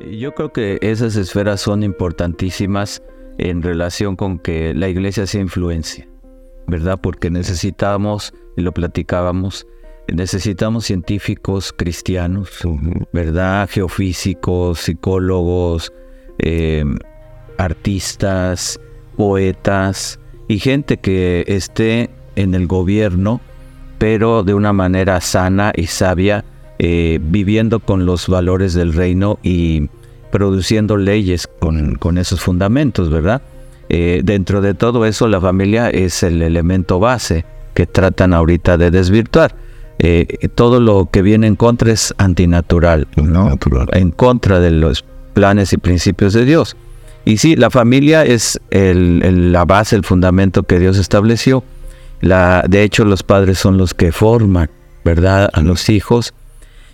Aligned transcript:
Yo 0.00 0.34
creo 0.34 0.52
que 0.52 0.78
esas 0.80 1.16
esferas 1.16 1.60
son 1.60 1.82
importantísimas 1.82 3.02
en 3.38 3.62
relación 3.62 4.16
con 4.16 4.38
que 4.38 4.74
la 4.74 4.88
iglesia 4.88 5.26
sea 5.26 5.40
influencia, 5.40 6.06
¿verdad? 6.66 6.98
Porque 7.00 7.30
necesitamos, 7.30 8.32
y 8.56 8.62
lo 8.62 8.72
platicábamos, 8.72 9.66
necesitamos 10.12 10.84
científicos 10.84 11.72
cristianos, 11.72 12.50
¿verdad? 13.12 13.68
Geofísicos, 13.68 14.80
psicólogos, 14.80 15.92
eh, 16.38 16.84
artistas, 17.58 18.80
poetas 19.16 20.18
y 20.46 20.58
gente 20.60 20.98
que 20.98 21.44
esté 21.46 22.10
en 22.36 22.54
el 22.54 22.66
gobierno, 22.66 23.40
pero 23.98 24.44
de 24.44 24.54
una 24.54 24.72
manera 24.72 25.20
sana 25.20 25.72
y 25.74 25.86
sabia, 25.86 26.44
eh, 26.80 27.18
viviendo 27.20 27.80
con 27.80 28.06
los 28.06 28.28
valores 28.28 28.72
del 28.72 28.92
reino 28.92 29.40
y 29.42 29.88
produciendo 30.30 30.96
leyes 30.96 31.48
con, 31.58 32.18
esos 32.18 32.40
fundamentos, 32.40 33.10
¿verdad? 33.10 33.42
Eh, 33.88 34.20
dentro 34.22 34.60
de 34.60 34.74
todo 34.74 35.04
eso, 35.04 35.26
la 35.26 35.40
familia 35.40 35.90
es 35.90 36.22
el 36.22 36.40
elemento 36.40 37.00
base 37.00 37.44
que 37.74 37.86
tratan 37.86 38.32
ahorita 38.32 38.78
de 38.78 38.92
desvirtuar. 38.92 39.56
Eh, 39.98 40.48
todo 40.54 40.78
lo 40.78 41.08
que 41.10 41.22
viene 41.22 41.48
en 41.48 41.56
contra 41.56 41.90
es 41.90 42.14
antinatural, 42.16 43.08
¿no? 43.16 43.58
en 43.92 44.12
contra 44.12 44.60
de 44.60 44.70
los 44.70 45.04
planes 45.34 45.72
y 45.72 45.78
principios 45.78 46.32
de 46.32 46.44
Dios. 46.44 46.76
Y 47.24 47.38
sí, 47.38 47.56
la 47.56 47.70
familia 47.70 48.24
es 48.24 48.60
la 48.70 49.64
base, 49.64 49.96
el 49.96 50.04
fundamento 50.04 50.62
que 50.62 50.78
Dios 50.78 50.96
estableció. 50.96 51.64
La, 52.20 52.64
de 52.68 52.84
hecho, 52.84 53.04
los 53.04 53.24
padres 53.24 53.58
son 53.58 53.78
los 53.78 53.94
que 53.94 54.12
forman, 54.12 54.70
¿verdad?, 55.04 55.50
a 55.52 55.60
los 55.60 55.88
hijos 55.88 56.34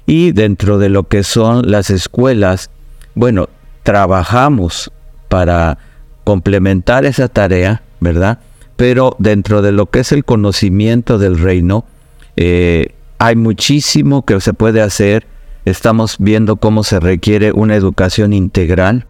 y 0.06 0.32
dentro 0.32 0.78
de 0.78 0.88
lo 0.88 1.04
que 1.04 1.22
son 1.22 1.70
las 1.70 1.90
escuelas, 1.90 2.70
bueno, 3.14 3.48
trabajamos 3.82 4.90
para 5.28 5.78
complementar 6.24 7.04
esa 7.04 7.28
tarea, 7.28 7.82
¿verdad? 8.00 8.38
Pero 8.76 9.16
dentro 9.18 9.62
de 9.62 9.72
lo 9.72 9.86
que 9.86 10.00
es 10.00 10.12
el 10.12 10.24
conocimiento 10.24 11.18
del 11.18 11.38
reino, 11.38 11.84
eh, 12.36 12.94
hay 13.18 13.36
muchísimo 13.36 14.24
que 14.24 14.40
se 14.40 14.52
puede 14.52 14.82
hacer. 14.82 15.26
Estamos 15.64 16.16
viendo 16.18 16.56
cómo 16.56 16.82
se 16.82 17.00
requiere 17.00 17.52
una 17.52 17.76
educación 17.76 18.32
integral. 18.32 19.06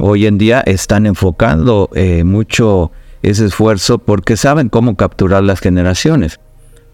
Hoy 0.00 0.26
en 0.26 0.38
día 0.38 0.60
están 0.60 1.06
enfocando 1.06 1.88
eh, 1.94 2.24
mucho 2.24 2.90
ese 3.22 3.46
esfuerzo 3.46 3.98
porque 3.98 4.36
saben 4.36 4.68
cómo 4.68 4.96
capturar 4.96 5.42
las 5.42 5.60
generaciones 5.60 6.40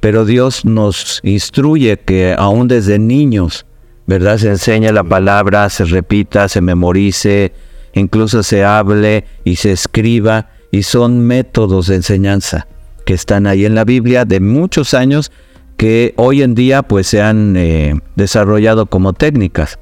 pero 0.02 0.24
Dios 0.24 0.64
nos 0.64 1.20
instruye 1.22 1.96
que 1.96 2.34
aún 2.36 2.66
desde 2.66 2.98
niños, 2.98 3.66
¿verdad? 4.08 4.36
Se 4.36 4.48
enseña 4.48 4.90
la 4.90 5.04
palabra, 5.04 5.70
se 5.70 5.84
repita, 5.84 6.48
se 6.48 6.60
memorice, 6.60 7.52
incluso 7.94 8.42
se 8.42 8.64
hable 8.64 9.24
y 9.44 9.54
se 9.54 9.70
escriba, 9.70 10.50
y 10.72 10.82
son 10.82 11.20
métodos 11.20 11.86
de 11.86 11.94
enseñanza 11.94 12.66
que 13.06 13.14
están 13.14 13.46
ahí 13.46 13.64
en 13.64 13.76
la 13.76 13.84
Biblia 13.84 14.24
de 14.24 14.40
muchos 14.40 14.92
años 14.92 15.30
que 15.76 16.14
hoy 16.16 16.42
en 16.42 16.56
día 16.56 16.82
pues 16.82 17.06
se 17.06 17.22
han 17.22 17.56
eh, 17.56 17.94
desarrollado 18.16 18.86
como 18.86 19.12
técnicas. 19.12 19.78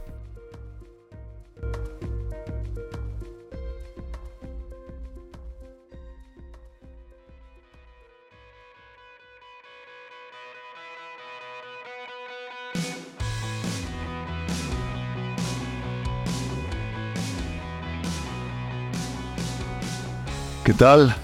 ¿Qué 20.70 20.76
tal? 20.76 21.16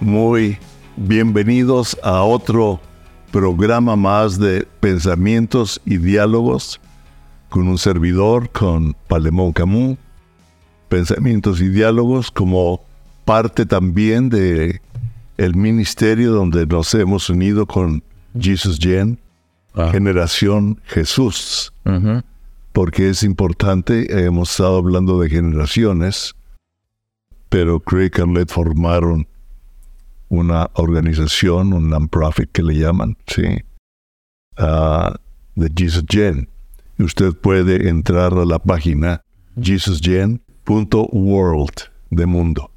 Muy 0.00 0.58
bienvenidos 0.96 1.96
a 2.02 2.24
otro 2.24 2.80
programa 3.30 3.94
más 3.94 4.40
de 4.40 4.66
pensamientos 4.80 5.80
y 5.84 5.98
diálogos 5.98 6.80
con 7.48 7.68
un 7.68 7.78
servidor, 7.78 8.50
con 8.50 8.96
Palemón 9.06 9.52
Camus. 9.52 9.98
Pensamientos 10.88 11.60
y 11.60 11.68
diálogos 11.68 12.32
como 12.32 12.84
parte 13.24 13.66
también 13.66 14.28
de 14.30 14.80
el 15.36 15.54
ministerio 15.54 16.32
donde 16.32 16.66
nos 16.66 16.92
hemos 16.94 17.30
unido 17.30 17.66
con 17.66 18.02
Jesus 18.36 18.80
Gen, 18.80 19.20
ah. 19.74 19.90
Generación 19.92 20.80
Jesús. 20.86 21.72
Porque 22.72 23.10
es 23.10 23.22
importante, 23.22 24.26
hemos 24.26 24.50
estado 24.50 24.78
hablando 24.78 25.20
de 25.20 25.30
generaciones 25.30 26.34
pero 27.52 27.78
Craig 27.80 28.12
Let 28.16 28.48
formaron 28.48 29.28
una 30.30 30.70
organización, 30.72 31.74
un 31.74 31.90
non-profit 31.90 32.50
que 32.50 32.62
le 32.62 32.78
llaman, 32.78 33.18
¿sí? 33.26 33.62
Uh, 34.58 35.12
de 35.54 35.70
Jesus 35.76 36.06
Gen. 36.08 36.48
Y 36.98 37.02
usted 37.02 37.34
puede 37.34 37.90
entrar 37.90 38.32
a 38.32 38.46
la 38.46 38.58
página 38.58 39.22
jesusgen.world 39.60 41.90
de 42.08 42.24
mundo. 42.24 42.70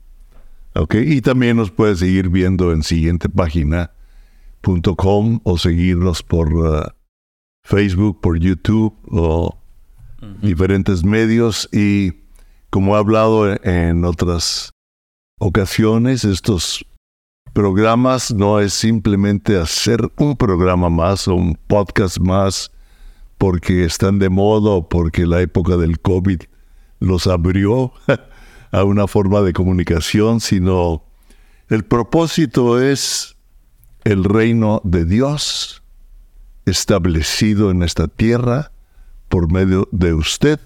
¿Ok? 0.74 0.96
Y 0.96 1.22
también 1.22 1.56
nos 1.56 1.72
puede 1.72 1.96
seguir 1.96 2.28
viendo 2.28 2.74
en 2.74 2.84
siguiente 2.84 3.30
página.com 3.30 5.40
o 5.44 5.58
seguirnos 5.58 6.22
por 6.22 6.54
uh, 6.54 6.84
Facebook, 7.64 8.20
por 8.20 8.38
YouTube 8.38 8.94
o 9.10 9.58
diferentes 10.42 11.06
medios 11.06 11.70
y 11.72 12.25
como 12.70 12.96
he 12.96 13.00
hablado 13.00 13.52
en 13.64 14.06
otras 14.06 14.72
ocasiones, 15.40 16.24
estos 16.26 16.86
programas 17.54 18.34
no 18.34 18.60
es 18.60 18.74
simplemente 18.74 19.58
hacer 19.58 20.12
un 20.18 20.36
programa 20.36 20.90
más 20.90 21.28
o 21.28 21.36
un 21.36 21.58
podcast 21.68 22.20
más 22.20 22.72
porque 23.38 23.86
están 23.86 24.20
de 24.20 24.30
moda 24.30 24.72
o 24.72 24.90
porque 24.90 25.26
la 25.26 25.42
época 25.42 25.78
del 25.78 26.00
COVID 26.00 26.42
los 27.00 27.28
abrió 27.28 27.94
a 28.72 28.84
una 28.84 29.08
forma 29.08 29.42
de 29.42 29.54
comunicación, 29.54 30.42
sino 30.42 31.04
el 31.70 31.86
propósito 31.86 32.82
es 32.82 33.36
el 34.04 34.24
reino 34.24 34.82
de 34.84 35.06
Dios 35.06 35.82
establecido 36.66 37.72
en 37.72 37.84
esta 37.84 38.08
tierra 38.08 38.72
por 39.30 39.52
medio 39.52 39.88
de 39.92 40.14
usted 40.14 40.60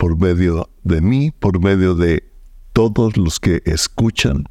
por 0.00 0.18
medio 0.18 0.70
de 0.82 1.02
mí, 1.02 1.30
por 1.30 1.60
medio 1.60 1.94
de 1.94 2.24
todos 2.72 3.18
los 3.18 3.38
que 3.38 3.60
escuchan, 3.66 4.46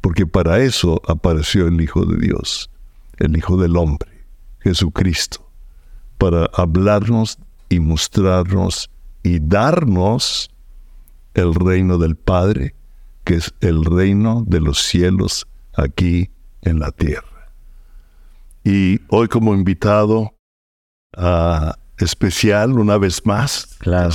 porque 0.00 0.28
para 0.28 0.60
eso 0.60 1.02
apareció 1.08 1.66
el 1.66 1.80
Hijo 1.80 2.06
de 2.06 2.24
Dios, 2.24 2.70
el 3.16 3.36
Hijo 3.36 3.56
del 3.56 3.76
Hombre, 3.76 4.24
Jesucristo, 4.60 5.50
para 6.18 6.48
hablarnos 6.54 7.36
y 7.68 7.80
mostrarnos 7.80 8.90
y 9.24 9.40
darnos 9.40 10.52
el 11.34 11.52
reino 11.52 11.98
del 11.98 12.14
Padre, 12.14 12.76
que 13.24 13.34
es 13.34 13.52
el 13.60 13.84
reino 13.84 14.44
de 14.46 14.60
los 14.60 14.84
cielos 14.84 15.48
aquí 15.72 16.30
en 16.60 16.78
la 16.78 16.92
tierra. 16.92 17.52
Y 18.62 19.00
hoy 19.08 19.26
como 19.26 19.52
invitado 19.52 20.36
a 21.16 21.76
especial 21.98 22.78
una 22.78 22.98
vez 22.98 23.26
más, 23.26 23.66
claro 23.80 24.10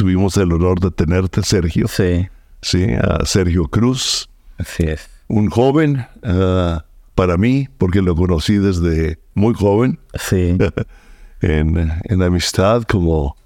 tuvimos 0.00 0.34
el 0.38 0.50
honor 0.54 0.80
de 0.80 0.90
tenerte, 0.90 1.42
Sergio. 1.42 1.86
Sí. 1.86 2.26
Sí, 2.62 2.84
a 2.84 3.26
Sergio 3.26 3.64
Cruz. 3.64 4.30
Así 4.56 4.84
es. 4.84 5.10
Un 5.28 5.50
joven 5.50 6.06
ah, 6.22 6.86
para 7.14 7.36
mí, 7.36 7.68
porque 7.76 8.00
lo 8.00 8.16
conocí 8.16 8.56
desde 8.56 9.18
muy 9.34 9.52
joven. 9.52 9.98
Sí. 10.14 10.56
en, 11.42 11.92
en, 12.04 12.22
amistad, 12.22 12.84
como 12.84 13.36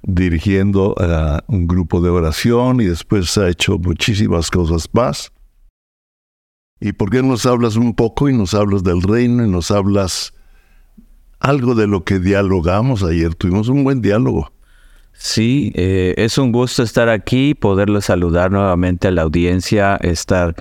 dirigiendo 0.00 0.94
a 0.98 1.44
un 1.46 1.66
grupo 1.66 2.00
de 2.00 2.08
oración 2.08 2.80
y 2.80 2.86
después 2.86 3.36
ha 3.36 3.50
hecho 3.50 3.76
muchísimas 3.76 4.50
cosas 4.50 4.88
más. 4.94 5.30
¿Y 6.80 6.92
por 6.92 7.10
qué 7.10 7.22
nos 7.22 7.44
hablas 7.44 7.76
un 7.76 7.92
poco 7.94 8.30
y 8.30 8.32
nos 8.32 8.54
hablas 8.54 8.82
del 8.82 9.02
reino 9.02 9.44
y 9.44 9.50
nos 9.50 9.70
hablas 9.70 10.32
algo 11.38 11.74
de 11.74 11.86
lo 11.86 12.02
que 12.02 12.18
dialogamos 12.18 13.02
ayer? 13.02 13.34
Tuvimos 13.34 13.68
un 13.68 13.84
buen 13.84 14.00
diálogo. 14.00 14.55
Sí, 15.18 15.72
eh, 15.74 16.14
es 16.18 16.38
un 16.38 16.52
gusto 16.52 16.82
estar 16.82 17.08
aquí, 17.08 17.54
poderlo 17.54 18.00
saludar 18.00 18.50
nuevamente 18.50 19.08
a 19.08 19.10
la 19.10 19.22
audiencia, 19.22 19.96
estar 19.96 20.54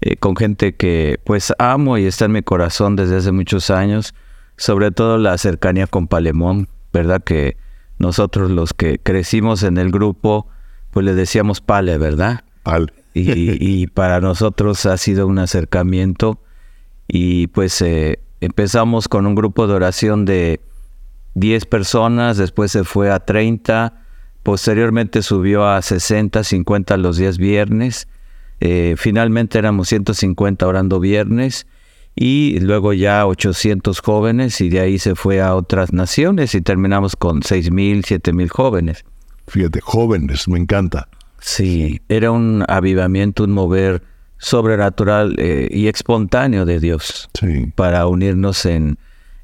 eh, 0.00 0.16
con 0.16 0.34
gente 0.36 0.74
que 0.74 1.20
pues 1.24 1.52
amo 1.58 1.96
y 1.96 2.06
está 2.06 2.24
en 2.24 2.32
mi 2.32 2.42
corazón 2.42 2.96
desde 2.96 3.16
hace 3.16 3.32
muchos 3.32 3.70
años, 3.70 4.14
sobre 4.56 4.90
todo 4.90 5.18
la 5.18 5.38
cercanía 5.38 5.86
con 5.86 6.08
Palemón, 6.08 6.68
¿verdad? 6.92 7.22
Que 7.22 7.56
nosotros 7.98 8.50
los 8.50 8.74
que 8.74 8.98
crecimos 8.98 9.62
en 9.62 9.78
el 9.78 9.90
grupo, 9.90 10.48
pues 10.90 11.06
le 11.06 11.14
decíamos 11.14 11.60
Pale, 11.60 11.98
¿verdad? 11.98 12.44
Pale. 12.62 12.92
Y, 13.12 13.88
para 13.88 14.20
nosotros 14.20 14.86
ha 14.86 14.96
sido 14.96 15.26
un 15.26 15.38
acercamiento 15.38 16.40
y 17.08 17.48
pues 17.48 17.82
eh, 17.82 18.20
empezamos 18.40 19.08
con 19.08 19.26
un 19.26 19.34
grupo 19.34 19.66
de 19.66 19.74
oración 19.74 20.24
de 20.24 20.60
10 21.34 21.66
personas, 21.66 22.36
después 22.36 22.72
se 22.72 22.84
fue 22.84 23.10
a 23.10 23.20
30, 23.20 24.02
posteriormente 24.42 25.22
subió 25.22 25.66
a 25.66 25.80
60, 25.82 26.44
50 26.44 26.96
los 26.96 27.16
días 27.16 27.38
viernes, 27.38 28.08
eh, 28.60 28.94
finalmente 28.98 29.58
éramos 29.58 29.88
150 29.88 30.66
orando 30.66 31.00
viernes 31.00 31.66
y 32.14 32.58
luego 32.60 32.92
ya 32.92 33.26
800 33.26 34.00
jóvenes 34.00 34.60
y 34.60 34.68
de 34.68 34.80
ahí 34.80 34.98
se 34.98 35.14
fue 35.14 35.40
a 35.40 35.54
otras 35.54 35.92
naciones 35.92 36.54
y 36.54 36.60
terminamos 36.60 37.16
con 37.16 37.40
6.000, 37.40 38.02
7.000 38.02 38.48
jóvenes. 38.48 39.04
Fíjate, 39.46 39.80
jóvenes, 39.80 40.46
me 40.48 40.58
encanta. 40.58 41.08
Sí, 41.40 42.02
era 42.08 42.30
un 42.30 42.64
avivamiento, 42.68 43.44
un 43.44 43.52
mover 43.52 44.02
sobrenatural 44.36 45.36
eh, 45.38 45.68
y 45.70 45.88
espontáneo 45.88 46.64
de 46.66 46.80
Dios 46.80 47.30
para 47.74 48.06
unirnos 48.06 48.66
en, 48.66 48.98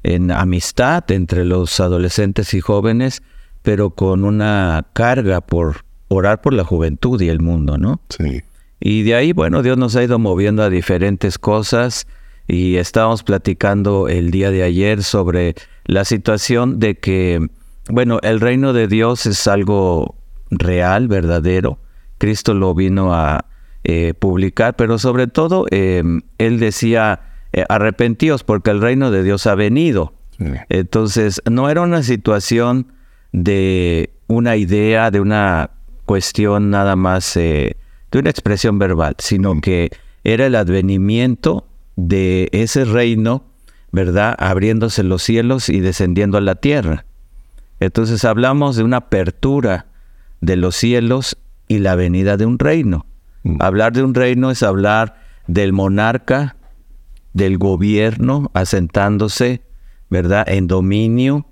en 0.07 0.31
amistad 0.31 1.03
entre 1.11 1.43
los 1.43 1.81
adolescentes 1.81 2.53
y 2.53 2.61
jóvenes, 2.61 3.21
pero 3.61 3.89
con 3.89 4.23
una 4.23 4.87
carga 4.93 5.41
por 5.41 5.83
orar 6.07 6.41
por 6.41 6.53
la 6.53 6.63
juventud 6.63 7.19
y 7.21 7.27
el 7.27 7.41
mundo, 7.41 7.77
¿no? 7.77 7.99
Sí. 8.09 8.41
Y 8.79 9.03
de 9.03 9.15
ahí, 9.15 9.33
bueno, 9.33 9.61
Dios 9.63 9.77
nos 9.77 9.97
ha 9.97 10.03
ido 10.03 10.17
moviendo 10.17 10.63
a 10.63 10.69
diferentes 10.69 11.37
cosas 11.37 12.07
y 12.47 12.77
estábamos 12.77 13.23
platicando 13.23 14.07
el 14.07 14.31
día 14.31 14.49
de 14.49 14.63
ayer 14.63 15.03
sobre 15.03 15.55
la 15.83 16.05
situación 16.05 16.79
de 16.79 16.95
que, 16.97 17.45
bueno, 17.89 18.19
el 18.23 18.39
reino 18.39 18.71
de 18.71 18.87
Dios 18.87 19.25
es 19.25 19.45
algo 19.47 20.15
real, 20.49 21.09
verdadero. 21.09 21.79
Cristo 22.17 22.53
lo 22.53 22.73
vino 22.73 23.13
a 23.13 23.45
eh, 23.83 24.13
publicar, 24.17 24.77
pero 24.77 24.97
sobre 24.99 25.27
todo 25.27 25.65
em, 25.69 26.21
él 26.37 26.59
decía, 26.59 27.19
eh, 27.57 27.65
arrepentíos 27.69 28.43
porque 28.43 28.69
el 28.69 28.81
reino 28.81 29.09
de 29.09 29.23
Dios 29.23 29.47
ha 29.47 29.55
venido. 29.55 30.13
Entonces, 30.69 31.41
no 31.49 31.67
era 31.67 31.81
una 31.81 32.03
situación 32.03 32.91
de 33.31 34.11
una 34.27 34.55
idea, 34.55 35.09
de 35.09 35.19
una 35.19 35.71
cuestión 36.05 36.69
nada 36.69 36.95
más 36.95 37.35
eh, 37.35 37.77
de 38.11 38.19
una 38.19 38.29
expresión 38.29 38.77
verbal, 38.77 39.15
sino 39.17 39.59
que 39.61 39.89
era 40.23 40.45
el 40.45 40.53
advenimiento 40.53 41.67
de 41.95 42.49
ese 42.51 42.85
reino, 42.85 43.45
¿verdad? 43.91 44.35
Abriéndose 44.37 45.01
los 45.01 45.23
cielos 45.23 45.69
y 45.69 45.79
descendiendo 45.79 46.37
a 46.37 46.41
la 46.41 46.53
tierra. 46.53 47.05
Entonces 47.79 48.23
hablamos 48.23 48.75
de 48.75 48.83
una 48.83 48.97
apertura 48.97 49.87
de 50.41 50.55
los 50.57 50.75
cielos 50.75 51.37
y 51.67 51.79
la 51.79 51.95
venida 51.95 52.37
de 52.37 52.45
un 52.45 52.59
reino. 52.59 53.07
Mm. 53.41 53.61
Hablar 53.61 53.93
de 53.93 54.03
un 54.03 54.13
reino 54.13 54.51
es 54.51 54.61
hablar 54.61 55.15
del 55.47 55.73
monarca, 55.73 56.56
del 57.33 57.57
gobierno 57.57 58.51
asentándose, 58.53 59.61
¿verdad? 60.09 60.45
En 60.47 60.67
dominio, 60.67 61.45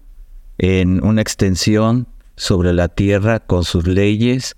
en 0.58 1.04
una 1.04 1.22
extensión 1.22 2.08
sobre 2.36 2.74
la 2.74 2.88
tierra 2.90 3.40
con 3.40 3.64
sus 3.64 3.88
leyes, 3.88 4.56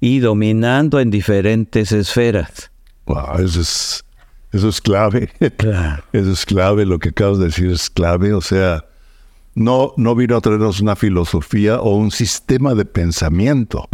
y 0.00 0.20
dominando 0.20 1.00
en 1.00 1.10
diferentes 1.10 1.92
esferas. 1.92 2.70
Wow, 3.06 3.38
eso 3.38 3.60
es, 3.60 4.04
eso 4.52 4.68
es 4.68 4.80
clave. 4.80 5.30
Claro. 5.56 6.04
Eso 6.12 6.32
es 6.32 6.44
clave, 6.44 6.86
lo 6.86 6.98
que 6.98 7.10
acabas 7.10 7.38
de 7.38 7.46
decir 7.46 7.70
es 7.70 7.90
clave. 7.90 8.32
O 8.32 8.40
sea, 8.40 8.84
no, 9.54 9.92
no 9.96 10.14
vino 10.14 10.36
a 10.36 10.40
traernos 10.40 10.80
una 10.80 10.96
filosofía 10.96 11.80
o 11.80 11.96
un 11.96 12.10
sistema 12.10 12.74
de 12.74 12.84
pensamiento. 12.84 13.88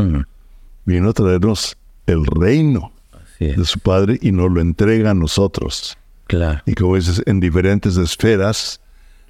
Vino 0.85 1.11
a 1.11 1.13
traernos 1.13 1.77
el 2.07 2.27
reino 2.27 2.93
de 3.39 3.65
su 3.65 3.79
Padre 3.79 4.19
y 4.21 4.33
nos 4.33 4.51
lo 4.51 4.61
entrega 4.61 5.11
a 5.11 5.15
nosotros. 5.15 5.97
Claro. 6.27 6.63
Y 6.67 6.75
como 6.75 6.97
dices, 6.97 7.23
en 7.27 7.41
diferentes 7.41 7.97
esferas 7.97 8.81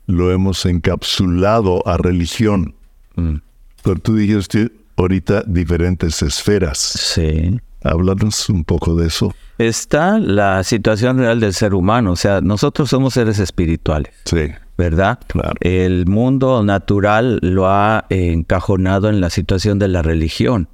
lo 0.06 0.30
hemos 0.32 0.64
encapsulado 0.66 1.86
a 1.86 1.96
religión. 1.96 2.74
Pero 3.82 3.96
tú 4.00 4.16
dijiste, 4.16 4.70
ahorita 4.96 5.42
diferentes 5.46 6.22
esferas. 6.22 6.78
Sí. 6.78 7.60
Háblanos 7.82 8.48
un 8.48 8.64
poco 8.64 8.96
de 8.96 9.08
eso. 9.08 9.34
Está 9.58 10.18
la 10.18 10.64
situación 10.64 11.18
real 11.18 11.38
del 11.38 11.52
ser 11.52 11.74
humano, 11.74 12.12
o 12.12 12.16
sea, 12.16 12.40
nosotros 12.40 12.90
somos 12.90 13.14
seres 13.14 13.38
espirituales. 13.38 14.12
Sí. 14.24 14.50
¿Verdad? 14.76 15.20
Claro. 15.28 15.52
El 15.60 16.06
mundo 16.06 16.64
natural 16.64 17.38
lo 17.42 17.68
ha 17.68 18.06
encajonado 18.08 19.08
en 19.08 19.20
la 19.20 19.30
situación 19.30 19.78
de 19.78 19.86
la 19.86 20.02
religión. 20.02 20.68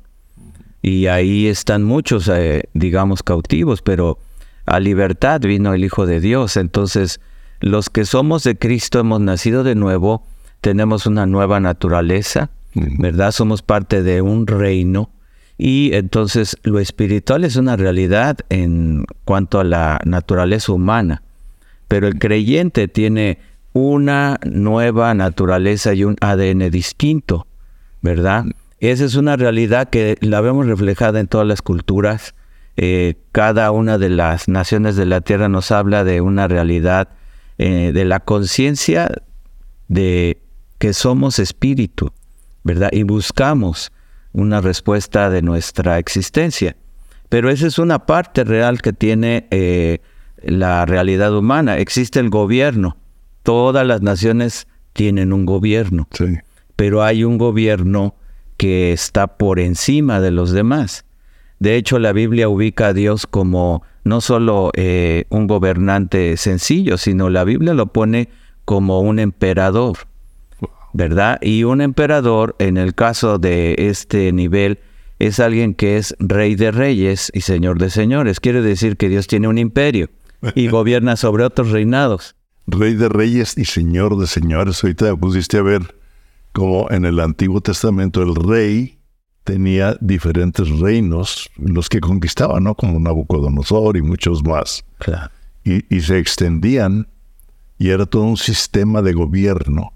Y 0.81 1.08
ahí 1.08 1.49
están 1.49 1.82
muchos, 1.82 2.26
eh, 2.28 2.70
digamos, 2.72 3.22
cautivos, 3.22 3.82
pero 3.82 4.19
a 4.70 4.81
libertad 4.81 5.40
vino 5.40 5.75
el 5.75 5.84
Hijo 5.84 6.06
de 6.06 6.20
Dios. 6.20 6.56
Entonces, 6.56 7.20
los 7.61 7.90
que 7.90 8.05
somos 8.05 8.44
de 8.44 8.56
Cristo 8.56 9.00
hemos 9.00 9.20
nacido 9.20 9.64
de 9.64 9.75
nuevo, 9.75 10.25
tenemos 10.61 11.06
una 11.06 11.26
nueva 11.26 11.61
naturaleza, 11.61 12.50
¿verdad? 12.75 13.32
Somos 13.32 13.62
parte 13.62 14.02
de 14.02 14.22
un 14.22 14.46
reino 14.46 15.11
y 15.58 15.93
entonces 15.93 16.56
lo 16.62 16.78
espiritual 16.78 17.44
es 17.44 17.56
una 17.56 17.76
realidad 17.76 18.38
en 18.49 19.05
cuanto 19.25 19.61
a 19.61 19.64
la 19.64 20.00
naturaleza 20.05 20.72
humana, 20.72 21.22
pero 21.88 22.06
el 22.06 22.19
creyente 22.19 22.88
tiene 22.88 23.38
una 23.72 24.38
nueva 24.44 25.12
naturaleza 25.14 25.93
y 25.94 26.05
un 26.05 26.17
ADN 26.20 26.70
distinto, 26.70 27.46
¿verdad? 28.00 28.46
Esa 28.78 29.05
es 29.05 29.17
una 29.17 29.37
realidad 29.37 29.90
que 29.90 30.17
la 30.20 30.40
vemos 30.40 30.67
reflejada 30.67 31.20
en 31.20 31.26
todas 31.26 31.46
las 31.46 31.61
culturas. 31.61 32.34
Eh, 32.82 33.17
cada 33.31 33.73
una 33.73 33.99
de 33.99 34.09
las 34.09 34.49
naciones 34.49 34.97
de 34.97 35.05
la 35.05 35.21
tierra 35.21 35.50
nos 35.50 35.71
habla 35.71 36.03
de 36.03 36.23
una 36.23 36.49
realidad, 36.49 37.11
eh, 37.59 37.91
de 37.93 38.06
la 38.06 38.21
conciencia 38.21 39.11
de 39.88 40.43
que 40.79 40.94
somos 40.94 41.38
espíritu, 41.38 42.11
¿verdad? 42.65 42.88
Y 42.91 43.03
buscamos 43.03 43.93
una 44.32 44.62
respuesta 44.62 45.29
de 45.29 45.43
nuestra 45.43 45.99
existencia. 45.99 46.75
Pero 47.29 47.50
esa 47.50 47.67
es 47.67 47.79
una 47.79 48.06
parte 48.06 48.44
real 48.44 48.81
que 48.81 48.94
tiene 48.94 49.47
eh, 49.50 49.99
la 50.43 50.87
realidad 50.87 51.37
humana. 51.37 51.77
Existe 51.77 52.19
el 52.19 52.31
gobierno. 52.31 52.97
Todas 53.43 53.87
las 53.87 54.00
naciones 54.00 54.67
tienen 54.94 55.35
un 55.35 55.44
gobierno. 55.44 56.09
Pero 56.77 57.03
hay 57.03 57.25
un 57.25 57.37
gobierno 57.37 58.15
que 58.56 58.94
está 58.94 59.27
por 59.37 59.61
encima 59.61 60.19
de 60.23 60.31
los 60.31 60.53
demás. 60.53 61.05
De 61.61 61.77
hecho, 61.77 61.99
la 61.99 62.12
Biblia 62.12 62.49
ubica 62.49 62.89
a 62.89 62.93
Dios 62.93 63.27
como 63.27 63.83
no 64.03 64.21
solo 64.21 64.73
eh, 64.75 65.27
un 65.29 65.47
gobernante 65.47 66.37
sencillo, 66.37 66.99
sino 66.99 67.31
la 67.31 67.45
Biblia 67.45 67.75
lo 67.75 67.87
pone 67.87 68.29
como 68.65 69.01
un 69.01 69.19
emperador. 69.19 69.99
¿verdad? 70.93 71.39
Y 71.41 71.65
un 71.65 71.81
emperador, 71.81 72.57
en 72.59 72.77
el 72.77 72.95
caso 72.95 73.39
de 73.39 73.75
este 73.79 74.33
nivel, 74.33 74.79
es 75.19 75.39
alguien 75.39 75.75
que 75.75 75.96
es 75.96 76.17
rey 76.19 76.55
de 76.55 76.70
reyes 76.70 77.31
y 77.34 77.43
señor 77.43 77.79
de 77.79 77.91
señores. 77.91 78.41
Quiere 78.41 78.63
decir 78.63 78.96
que 78.96 79.08
Dios 79.08 79.27
tiene 79.27 79.49
un 79.49 79.58
imperio 79.58 80.08
y 80.55 80.69
gobierna 80.69 81.17
sobre 81.17 81.44
otros 81.44 81.70
reinados. 81.70 82.37
Rey 82.67 82.94
de 82.94 83.08
reyes 83.08 83.56
y 83.56 83.65
señor 83.65 84.17
de 84.19 84.27
señores. 84.27 84.82
Ahorita 84.82 85.15
pusiste 85.17 85.58
a 85.58 85.63
ver 85.63 85.94
cómo 86.53 86.91
en 86.91 87.05
el 87.05 87.20
Antiguo 87.20 87.61
Testamento 87.61 88.23
el 88.23 88.34
rey 88.34 89.00
tenía 89.44 89.97
diferentes 90.01 90.69
reinos, 90.79 91.51
los 91.56 91.89
que 91.89 92.01
conquistaba, 92.01 92.61
¿no? 92.61 92.75
Como 92.75 92.99
Nabucodonosor 92.99 93.97
y 93.97 94.03
muchos 94.03 94.44
más. 94.44 94.85
Claro. 94.99 95.31
Y, 95.65 96.01
se 96.01 96.19
extendían 96.19 97.06
y 97.79 97.91
era 97.91 98.06
todo 98.06 98.23
un 98.23 98.37
sistema 98.37 99.03
de 99.03 99.13
gobierno 99.13 99.93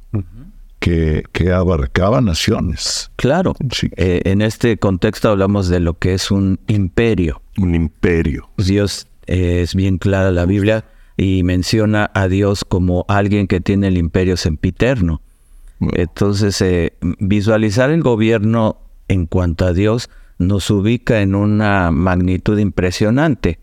que, 0.78 1.24
abarcaba 1.52 2.20
naciones. 2.20 3.10
Claro. 3.16 3.54
Eh, 3.96 4.20
en 4.24 4.42
este 4.42 4.76
contexto 4.76 5.30
hablamos 5.30 5.68
de 5.68 5.80
lo 5.80 5.98
que 5.98 6.14
es 6.14 6.30
un 6.30 6.60
imperio. 6.66 7.40
Un 7.56 7.74
imperio. 7.74 8.50
Dios 8.58 9.06
eh, 9.26 9.62
es 9.62 9.74
bien 9.74 9.98
clara 9.98 10.30
la 10.30 10.44
Biblia 10.44 10.84
y 11.16 11.42
menciona 11.42 12.10
a 12.14 12.28
Dios 12.28 12.64
como 12.64 13.04
alguien 13.08 13.46
que 13.46 13.60
tiene 13.60 13.88
el 13.88 13.96
imperio 13.96 14.36
sempiterno. 14.36 15.22
Entonces, 15.80 16.60
eh, 16.60 16.94
visualizar 17.18 17.90
el 17.90 18.02
gobierno 18.02 18.78
en 19.08 19.26
cuanto 19.26 19.66
a 19.66 19.72
Dios 19.72 20.10
nos 20.38 20.70
ubica 20.70 21.20
en 21.20 21.34
una 21.34 21.90
magnitud 21.90 22.58
impresionante. 22.58 23.58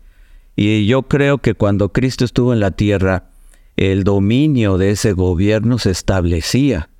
Y 0.56 0.86
yo 0.86 1.02
creo 1.02 1.38
que 1.38 1.54
cuando 1.54 1.92
Cristo 1.92 2.24
estuvo 2.24 2.52
en 2.52 2.60
la 2.60 2.70
tierra, 2.70 3.30
el 3.76 4.04
dominio 4.04 4.78
de 4.78 4.90
ese 4.90 5.12
gobierno 5.12 5.78
se 5.78 5.90
establecía 5.90 6.90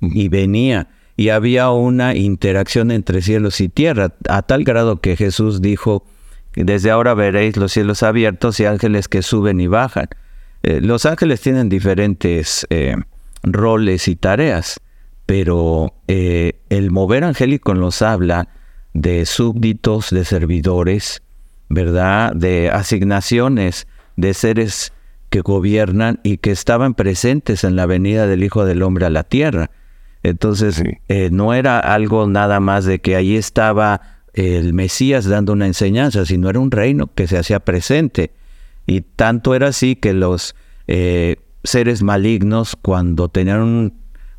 y 0.00 0.28
venía 0.28 0.88
y 1.16 1.30
había 1.30 1.70
una 1.70 2.14
interacción 2.14 2.92
entre 2.92 3.22
cielos 3.22 3.60
y 3.60 3.68
tierra, 3.68 4.14
a 4.28 4.42
tal 4.42 4.62
grado 4.62 5.00
que 5.00 5.16
Jesús 5.16 5.60
dijo, 5.60 6.06
desde 6.54 6.92
ahora 6.92 7.14
veréis 7.14 7.56
los 7.56 7.72
cielos 7.72 8.04
abiertos 8.04 8.60
y 8.60 8.66
ángeles 8.66 9.08
que 9.08 9.22
suben 9.22 9.60
y 9.60 9.66
bajan. 9.66 10.08
Eh, 10.62 10.80
los 10.80 11.06
ángeles 11.06 11.40
tienen 11.40 11.68
diferentes 11.68 12.66
eh, 12.70 12.94
roles 13.42 14.06
y 14.06 14.14
tareas, 14.14 14.80
pero 15.28 15.92
eh, 16.08 16.62
el 16.70 16.90
mover 16.90 17.22
angélico 17.22 17.74
nos 17.74 18.00
habla 18.00 18.48
de 18.94 19.26
súbditos, 19.26 20.08
de 20.08 20.24
servidores, 20.24 21.22
¿verdad? 21.68 22.32
De 22.34 22.70
asignaciones, 22.70 23.86
de 24.16 24.32
seres 24.32 24.94
que 25.28 25.42
gobiernan 25.42 26.18
y 26.22 26.38
que 26.38 26.50
estaban 26.50 26.94
presentes 26.94 27.62
en 27.64 27.76
la 27.76 27.84
venida 27.84 28.26
del 28.26 28.42
Hijo 28.42 28.64
del 28.64 28.82
Hombre 28.82 29.04
a 29.04 29.10
la 29.10 29.22
tierra. 29.22 29.70
Entonces, 30.22 30.82
eh, 31.08 31.28
no 31.30 31.52
era 31.52 31.78
algo 31.78 32.26
nada 32.26 32.58
más 32.58 32.86
de 32.86 33.00
que 33.00 33.14
ahí 33.14 33.36
estaba 33.36 34.00
el 34.32 34.72
Mesías 34.72 35.26
dando 35.26 35.52
una 35.52 35.66
enseñanza, 35.66 36.24
sino 36.24 36.48
era 36.48 36.58
un 36.58 36.70
reino 36.70 37.12
que 37.14 37.26
se 37.26 37.36
hacía 37.36 37.60
presente. 37.60 38.32
Y 38.86 39.02
tanto 39.02 39.54
era 39.54 39.68
así 39.68 39.94
que 39.94 40.14
los 40.14 40.56
eh, 40.86 41.36
seres 41.64 42.02
malignos, 42.02 42.76
cuando 42.80 43.28
tenían 43.28 43.92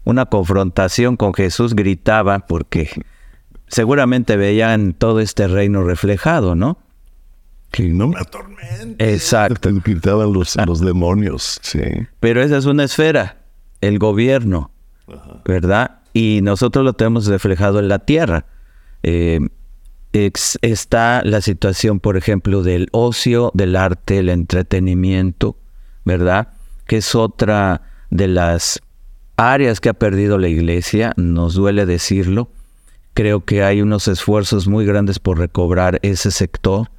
una 0.04 0.26
confrontación 0.26 1.18
con 1.18 1.34
Jesús, 1.34 1.76
gritaban 1.76 2.44
porque 2.48 2.90
seguramente 3.68 4.38
veían 4.38 4.94
todo 4.94 5.20
este 5.20 5.48
reino 5.48 5.84
reflejado, 5.84 6.56
¿no? 6.56 6.80
Que 7.72 7.88
no 7.90 8.08
me 8.08 8.20
atormentes. 8.20 8.96
Exacto. 8.98 9.70
Gritaban 9.84 10.34
los, 10.34 10.56
los 10.66 10.80
demonios, 10.82 11.60
sí. 11.62 11.82
Pero 12.20 12.42
esa 12.42 12.58
es 12.58 12.66
una 12.66 12.84
esfera, 12.84 13.38
el 13.82 14.00
gobierno, 14.00 14.72
¿verdad? 15.46 16.00
Y 16.14 16.40
nosotros 16.42 16.84
lo 16.84 16.94
tenemos 16.94 17.28
reflejado 17.28 17.80
en 17.80 17.88
la 17.88 18.00
tierra. 18.00 18.46
Eh, 19.04 19.40
está 20.14 21.22
la 21.24 21.42
situación, 21.42 22.00
por 22.00 22.18
ejemplo, 22.18 22.64
del 22.64 22.88
ocio, 22.92 23.52
del 23.54 23.76
arte, 23.76 24.20
el 24.20 24.30
entretenimiento, 24.30 25.58
¿verdad? 26.06 26.50
Que 26.88 26.98
es 26.98 27.14
otra 27.14 27.84
de 28.10 28.28
las 28.28 28.82
áreas 29.40 29.80
que 29.80 29.90
ha 29.90 29.94
perdido 29.94 30.38
la 30.38 30.50
iglesia, 30.50 31.14
nos 31.16 31.54
duele 31.54 31.86
decirlo. 31.86 32.52
Creo 33.14 33.46
que 33.46 33.64
hay 33.64 33.82
unos 33.82 34.08
esfuerzos 34.08 34.68
muy 34.68 34.86
grandes 34.86 35.20
por 35.20 35.40
recobrar 35.40 36.00
ese 36.02 36.30
sector, 36.32 36.92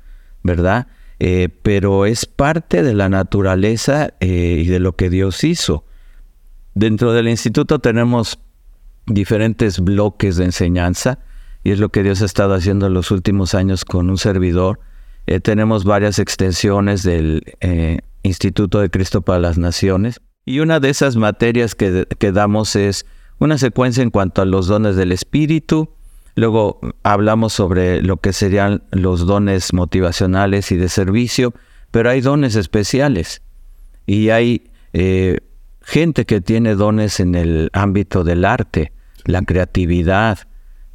¿verdad? 0.43 0.89
Eh, 1.19 1.51
pero 1.63 2.07
es 2.07 2.25
parte 2.25 2.83
de 2.83 2.95
la 2.95 3.11
naturaleza 3.11 4.15
eh, 4.21 4.63
y 4.65 4.67
de 4.69 4.81
lo 4.81 4.97
que 4.97 5.11
Dios 5.11 5.45
hizo. 5.45 5.85
Dentro 6.75 7.13
del 7.13 7.29
instituto 7.29 7.79
tenemos 7.79 8.39
diferentes 9.07 9.81
bloques 9.81 10.37
de 10.37 10.47
enseñanza 10.47 11.19
y 11.63 11.73
es 11.73 11.79
lo 11.79 11.91
que 11.91 12.03
Dios 12.03 12.23
ha 12.23 12.25
estado 12.25 12.55
haciendo 12.55 12.87
en 12.87 12.95
los 12.95 13.11
últimos 13.11 13.55
años 13.55 13.85
con 13.85 14.09
un 14.09 14.17
servidor. 14.17 14.81
Eh, 15.27 15.41
tenemos 15.41 15.85
varias 15.85 16.19
extensiones 16.19 17.03
del 17.03 17.43
Instituto 18.23 18.81
de 18.81 18.91
Cristo 18.91 19.21
para 19.21 19.41
las 19.41 19.59
Naciones 19.59 20.21
y 20.51 20.61
una 20.61 20.81
de 20.81 20.91
esas 20.91 21.17
materias 21.17 21.75
que, 21.75 22.07
que 22.19 22.33
damos 22.33 22.77
es 22.77 23.07
una 23.39 23.59
secuencia 23.59 24.03
en 24.03 24.11
cuanto 24.11 24.43
a 24.43 24.45
los 24.45 24.67
dones 24.67 24.97
del 24.97 25.13
Espíritu, 25.13 25.89
Luego 26.41 26.81
hablamos 27.03 27.53
sobre 27.53 28.03
lo 28.03 28.19
que 28.19 28.33
serían 28.33 28.83
los 28.93 29.27
dones 29.27 29.73
motivacionales 29.73 30.71
y 30.73 30.77
de 30.77 30.89
servicio, 30.89 31.53
pero 31.91 32.11
hay 32.11 32.21
dones 32.21 32.57
especiales 32.57 33.43
y 34.07 34.31
hay 34.31 34.71
eh, 34.93 35.41
gente 35.83 36.25
que 36.25 36.41
tiene 36.41 36.77
dones 36.77 37.21
en 37.21 37.35
el 37.35 37.69
ámbito 37.73 38.23
del 38.25 38.45
arte, 38.45 38.93
la 39.25 39.43
creatividad, 39.43 40.39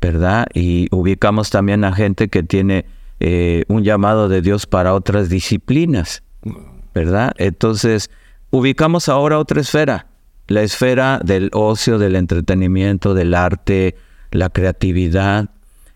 ¿verdad? 0.01 0.47
Y 0.53 0.87
ubicamos 0.91 1.49
también 1.49 1.83
a 1.83 1.93
gente 1.93 2.29
que 2.29 2.43
tiene 2.43 2.85
eh, 3.19 3.65
un 3.67 3.83
llamado 3.83 4.29
de 4.29 4.41
Dios 4.41 4.65
para 4.65 4.93
otras 4.93 5.29
disciplinas, 5.29 6.23
¿verdad? 6.93 7.33
Entonces, 7.37 8.09
ubicamos 8.51 9.09
ahora 9.09 9.39
otra 9.39 9.61
esfera, 9.61 10.07
la 10.47 10.61
esfera 10.61 11.19
del 11.23 11.49
ocio, 11.53 11.97
del 11.97 12.15
entretenimiento, 12.15 13.13
del 13.13 13.33
arte, 13.33 13.95
la 14.31 14.49
creatividad. 14.49 15.49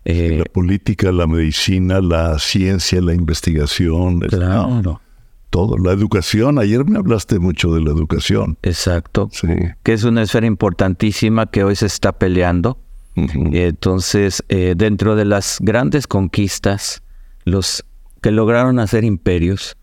Eh, 0.06 0.38
la 0.40 0.46
política, 0.46 1.12
la 1.12 1.28
medicina, 1.28 2.02
la 2.02 2.40
ciencia, 2.40 3.02
la 3.02 3.14
investigación. 3.14 4.22
Claro. 4.22 5.02
Todo, 5.50 5.78
la 5.78 5.92
educación. 5.92 6.60
Ayer 6.60 6.86
me 6.86 6.98
hablaste 7.00 7.40
mucho 7.40 7.74
de 7.74 7.82
la 7.82 7.92
educación. 7.92 8.58
Exacto. 8.62 9.30
Sí. 9.32 9.48
Que 9.84 9.94
es 9.94 10.04
una 10.04 10.22
esfera 10.22 10.46
importantísima 10.46 11.48
que 11.48 11.64
hoy 11.64 11.76
se 11.76 11.88
está 11.88 12.12
peleando. 12.12 12.80
Entonces, 13.16 14.44
eh, 14.48 14.76
dentro 14.78 15.16
de 15.16 15.26
las 15.26 15.58
grandes 15.60 16.08
conquistas, 16.08 17.04
los 17.44 17.84
que 18.22 18.32
lograron 18.32 18.80
hacer 18.80 19.04
imperios, 19.04 19.76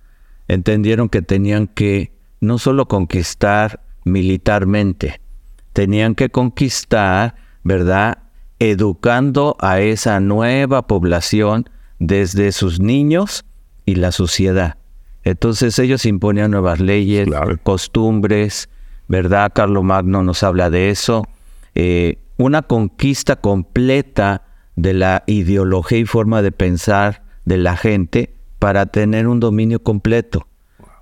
entendieron 0.49 1.09
que 1.09 1.21
tenían 1.23 1.67
que 1.67 2.16
no 2.41 2.59
solo 2.59 2.87
conquistar 2.87 3.81
militarmente, 4.05 5.21
tenían 5.73 6.15
que 6.15 6.31
conquistar, 6.31 7.35
¿verdad?, 7.63 8.19
educando 8.59 9.57
a 9.61 9.81
esa 9.81 10.21
nueva 10.21 10.87
población 10.87 11.69
desde 11.99 12.53
sus 12.53 12.81
niños 12.81 13.45
y 13.85 13.97
la 13.97 14.13
sociedad. 14.13 14.79
Entonces 15.25 15.79
ellos 15.79 16.07
imponían 16.07 16.53
nuevas 16.53 16.81
leyes, 16.81 17.29
costumbres, 17.63 18.69
¿verdad? 19.09 19.53
Carlo 19.55 19.83
Magno 19.83 20.23
nos 20.23 20.43
habla 20.43 20.71
de 20.71 20.91
eso. 20.91 21.27
Eh, 21.75 22.19
una 22.37 22.63
conquista 22.63 23.37
completa 23.37 24.45
de 24.77 24.95
la 24.95 25.25
ideología 25.27 25.99
y 25.99 26.07
forma 26.07 26.43
de 26.43 26.53
pensar 26.53 27.23
de 27.45 27.59
la 27.59 27.77
gente 27.77 28.35
para 28.59 28.87
tener 28.87 29.27
un 29.27 29.41
dominio 29.41 29.83
completo, 29.83 30.47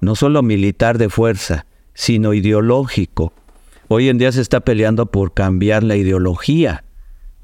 no 0.05 0.15
solo 0.15 0.43
militar 0.43 0.99
de 0.99 1.09
fuerza, 1.09 1.67
sino 1.95 2.35
ideológico. 2.35 3.33
Hoy 3.89 4.09
en 4.09 4.19
día 4.19 4.33
se 4.33 4.41
está 4.41 4.61
peleando 4.61 5.07
por 5.07 5.35
cambiar 5.35 5.83
la 5.83 5.97
ideología 5.97 6.85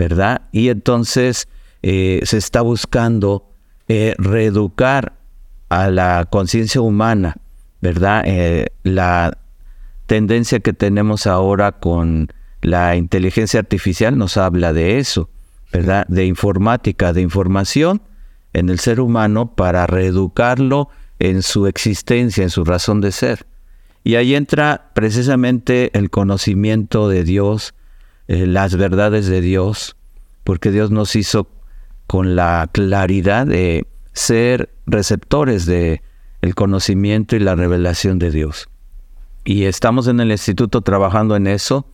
¿verdad? 0.01 0.49
Y 0.51 0.71
entonces 0.71 1.47
eh, 1.83 2.21
se 2.25 2.39
está 2.39 2.63
buscando 2.63 3.51
eh, 3.87 4.15
reeducar 4.17 5.13
a 5.69 5.91
la 5.91 6.27
conciencia 6.31 6.81
humana, 6.81 7.37
¿verdad? 7.83 8.23
Eh, 8.25 8.69
la 8.83 9.37
tendencia 10.07 10.61
que 10.61 10.73
tenemos 10.73 11.27
ahora 11.27 11.73
con 11.73 12.33
la 12.63 12.97
inteligencia 12.97 13.61
artificial 13.61 14.17
nos 14.17 14.39
habla 14.39 14.73
de 14.73 14.99
eso, 15.01 15.29
¿verdad? 15.71 16.07
De 16.09 16.25
informática, 16.25 17.13
de 17.13 17.21
información 17.21 18.01
en 18.55 18.71
el 18.71 18.79
ser 18.79 19.01
humano 19.01 19.55
para 19.55 19.87
reeducarlo 19.87 20.89
en 21.21 21.43
su 21.43 21.67
existencia, 21.67 22.43
en 22.43 22.51
su 22.51 22.65
razón 22.65 23.01
de 23.01 23.13
ser. 23.13 23.47
Y 24.03 24.17
ahí 24.17 24.35
entra 24.35 24.91
precisamente 24.95 25.97
el 25.97 26.11
conocimiento 26.11 27.09
de 27.09 27.23
Dios, 27.23 27.75
eh, 28.27 28.47
las 28.47 28.77
verdades 28.77 29.27
de 29.27 29.41
Dios, 29.41 29.97
porque 30.43 30.73
Dios 30.73 30.91
nos 30.91 31.15
hizo 31.15 31.49
con 32.07 32.35
la 32.35 32.69
claridad 32.73 33.47
de 33.47 33.87
ser 34.15 34.75
receptores 34.87 35.67
de 35.67 36.03
el 36.41 36.55
conocimiento 36.55 37.37
y 37.37 37.39
la 37.39 37.55
revelación 37.55 38.19
de 38.19 38.31
Dios. 38.31 38.69
Y 39.45 39.65
estamos 39.65 40.09
en 40.09 40.21
el 40.21 40.31
instituto 40.31 40.81
trabajando 40.81 41.37
en 41.37 41.47
eso 41.47 41.87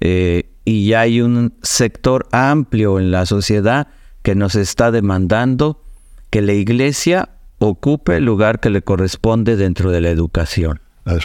eh, 0.00 0.48
y 0.64 0.86
ya 0.86 1.00
hay 1.00 1.20
un 1.20 1.54
sector 1.62 2.28
amplio 2.30 3.00
en 3.00 3.10
la 3.10 3.26
sociedad 3.26 3.88
que 4.22 4.36
nos 4.36 4.54
está 4.54 4.92
demandando 4.92 5.82
que 6.30 6.40
la 6.40 6.52
iglesia 6.52 7.30
ocupe 7.60 8.16
el 8.16 8.24
lugar 8.24 8.58
que 8.58 8.70
le 8.70 8.82
corresponde 8.82 9.54
dentro 9.56 9.92
de 9.92 10.00
la 10.00 10.10
educación. 10.10 10.80
Ah, 11.06 11.16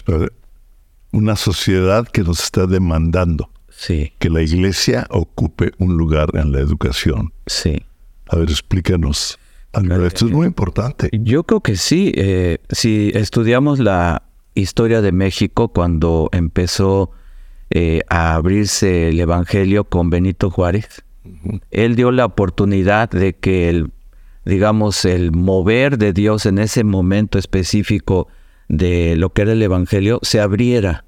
una 1.12 1.36
sociedad 1.36 2.08
que 2.08 2.22
nos 2.22 2.44
está 2.44 2.68
demandando 2.68 3.50
Sí. 3.78 4.14
Que 4.20 4.30
la 4.30 4.42
iglesia 4.42 5.06
ocupe 5.10 5.72
un 5.80 5.98
lugar 5.98 6.30
en 6.34 6.52
la 6.52 6.60
educación. 6.60 7.34
Sí. 7.46 7.84
A 8.28 8.38
ver, 8.38 8.50
explícanos. 8.50 9.38
Esto 9.74 10.26
es 10.28 10.32
muy 10.32 10.48
importante. 10.48 11.10
Yo 11.12 11.44
creo 11.44 11.60
que 11.60 11.76
sí. 11.76 12.14
Eh, 12.16 12.60
si 12.70 13.12
estudiamos 13.14 13.80
la 13.80 14.24
historia 14.54 15.02
de 15.02 15.12
México 15.12 15.68
cuando 15.68 16.30
empezó 16.32 17.12
eh, 17.70 18.02
a 18.10 18.36
abrirse 18.36 19.10
el 19.10 19.20
Evangelio 19.20 19.84
con 19.84 20.10
Benito 20.10 20.50
Juárez, 20.50 21.04
él 21.72 21.98
dio 21.98 22.12
la 22.12 22.26
oportunidad 22.26 23.10
de 23.10 23.34
que 23.34 23.70
el, 23.70 23.92
digamos, 24.46 25.06
el 25.06 25.32
mover 25.32 25.98
de 25.98 26.14
Dios 26.14 26.46
en 26.46 26.60
ese 26.60 26.84
momento 26.84 27.38
específico 27.38 28.28
de 28.68 29.16
lo 29.16 29.32
que 29.32 29.44
era 29.44 29.52
el 29.54 29.62
Evangelio 29.62 30.20
se 30.22 30.40
abriera. 30.40 31.06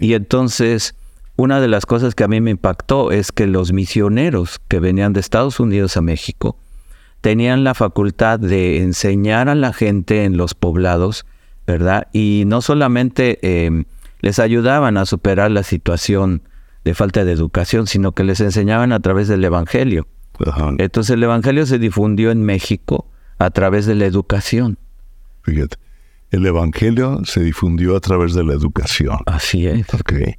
Y 0.00 0.14
entonces 0.14 0.94
una 1.36 1.60
de 1.60 1.68
las 1.68 1.86
cosas 1.86 2.14
que 2.14 2.24
a 2.24 2.28
mí 2.28 2.40
me 2.40 2.50
impactó 2.50 3.10
es 3.10 3.32
que 3.32 3.46
los 3.46 3.72
misioneros 3.72 4.60
que 4.68 4.80
venían 4.80 5.12
de 5.12 5.20
Estados 5.20 5.60
Unidos 5.60 5.96
a 5.96 6.02
México 6.02 6.58
tenían 7.22 7.64
la 7.64 7.74
facultad 7.74 8.38
de 8.38 8.82
enseñar 8.82 9.48
a 9.48 9.54
la 9.54 9.72
gente 9.72 10.24
en 10.24 10.36
los 10.36 10.54
poblados, 10.54 11.24
¿verdad? 11.66 12.08
Y 12.12 12.44
no 12.46 12.60
solamente 12.60 13.38
em, 13.64 13.84
les 14.20 14.38
ayudaban 14.38 14.96
a 14.98 15.06
superar 15.06 15.50
la 15.50 15.62
situación 15.62 16.42
de 16.84 16.94
falta 16.94 17.24
de 17.24 17.32
educación, 17.32 17.86
sino 17.86 18.12
que 18.12 18.24
les 18.24 18.40
enseñaban 18.40 18.92
a 18.92 19.00
través 19.00 19.28
del 19.28 19.44
Evangelio. 19.44 20.06
Entonces 20.78 21.14
el 21.14 21.22
Evangelio 21.22 21.66
se 21.66 21.78
difundió 21.78 22.30
en 22.30 22.42
México 22.42 23.08
a 23.38 23.50
través 23.50 23.86
de 23.86 23.94
la 23.94 24.06
educación. 24.06 24.78
Fíjate, 25.42 25.76
el 26.30 26.46
Evangelio 26.46 27.20
se 27.24 27.42
difundió 27.42 27.96
a 27.96 28.00
través 28.00 28.34
de 28.34 28.44
la 28.44 28.52
educación. 28.52 29.18
Así 29.26 29.66
es. 29.66 29.92
Okay. 29.92 30.36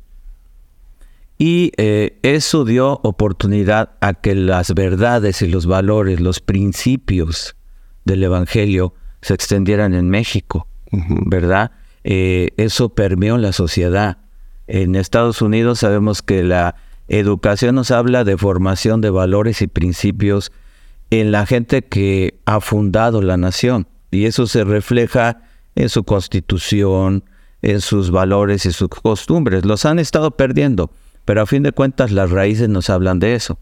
Y 1.38 1.72
eh, 1.77 2.19
eso 2.22 2.63
dio 2.63 3.00
oportunidad 3.03 3.91
a 4.01 4.13
que 4.13 4.36
las 4.36 4.74
verdades 4.74 5.41
y 5.41 5.48
los 5.48 5.65
valores, 5.65 6.19
los 6.19 6.39
principios 6.39 7.55
del 8.05 8.24
Evangelio 8.24 8.93
se 9.22 9.33
extendieran 9.33 9.93
en 9.93 10.10
México, 10.10 10.67
¿verdad? 10.91 11.72
Eh, 12.03 12.50
eso 12.57 12.89
permeó 12.89 13.38
la 13.38 13.51
sociedad. 13.51 14.17
En 14.67 14.95
Estados 14.95 15.41
Unidos 15.41 15.79
sabemos 15.79 16.22
que 16.22 16.43
la 16.43 16.75
educación 17.20 17.75
nos 17.75 17.91
habla 17.91 18.24
de 18.24 18.38
formación 18.38 19.01
de 19.01 19.10
valores 19.10 19.62
y 19.62 19.67
principios 19.67 20.51
en 21.10 21.32
la 21.32 21.46
gente 21.46 21.84
que 21.84 22.39
ha 22.46 22.60
fundado 22.60 23.22
la 23.22 23.38
nación. 23.38 23.88
Y 24.12 24.25
eso 24.25 24.48
se 24.48 24.63
refleja 24.63 25.41
en 25.75 25.89
su 25.89 26.03
constitución, 26.03 27.24
en 27.62 27.82
sus 27.82 28.12
valores 28.12 28.65
y 28.65 28.72
sus 28.72 28.89
costumbres. 28.89 29.65
Los 29.65 29.86
han 29.86 30.00
estado 30.00 30.32
perdiendo, 30.32 30.91
pero 31.25 31.41
a 31.41 31.46
fin 31.46 31.63
de 31.63 31.72
cuentas 31.72 32.12
las 32.12 32.32
raíces 32.32 32.70
nos 32.70 32.89
hablan 32.89 33.20
de 33.20 33.36
eso, 33.36 33.58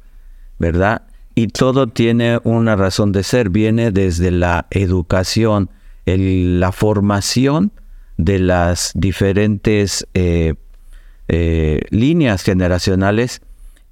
¿verdad? 0.59 1.03
Y 1.35 1.47
todo 1.47 1.87
tiene 1.87 2.39
una 2.43 2.75
razón 2.75 3.11
de 3.11 3.23
ser, 3.23 3.49
viene 3.49 3.91
desde 3.91 4.31
la 4.31 4.67
educación, 4.71 5.69
la 6.05 6.71
formación 6.71 7.71
de 8.17 8.39
las 8.39 8.91
diferentes 8.95 10.05
eh, 10.13 10.55
eh, 11.33 11.79
líneas 11.91 12.43
generacionales 12.43 13.41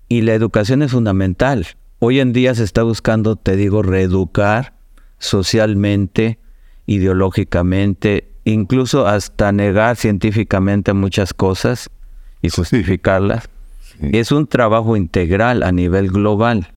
y 0.09 0.23
la 0.23 0.33
educación 0.33 0.81
es 0.81 0.91
fundamental. 0.91 1.67
Hoy 1.99 2.19
en 2.19 2.33
día 2.33 2.53
se 2.53 2.65
está 2.65 2.83
buscando, 2.83 3.37
te 3.37 3.55
digo, 3.55 3.81
reeducar 3.81 4.73
socialmente, 5.19 6.37
ideológicamente, 6.85 8.29
incluso 8.43 9.07
hasta 9.07 9.53
negar 9.53 9.95
científicamente 9.95 10.91
muchas 10.91 11.33
cosas 11.33 11.89
y 12.41 12.49
justificarlas. 12.49 13.47
Es 14.01 14.33
un 14.33 14.45
trabajo 14.45 14.97
integral 14.97 15.63
a 15.63 15.71
nivel 15.71 16.09
global. 16.09 16.73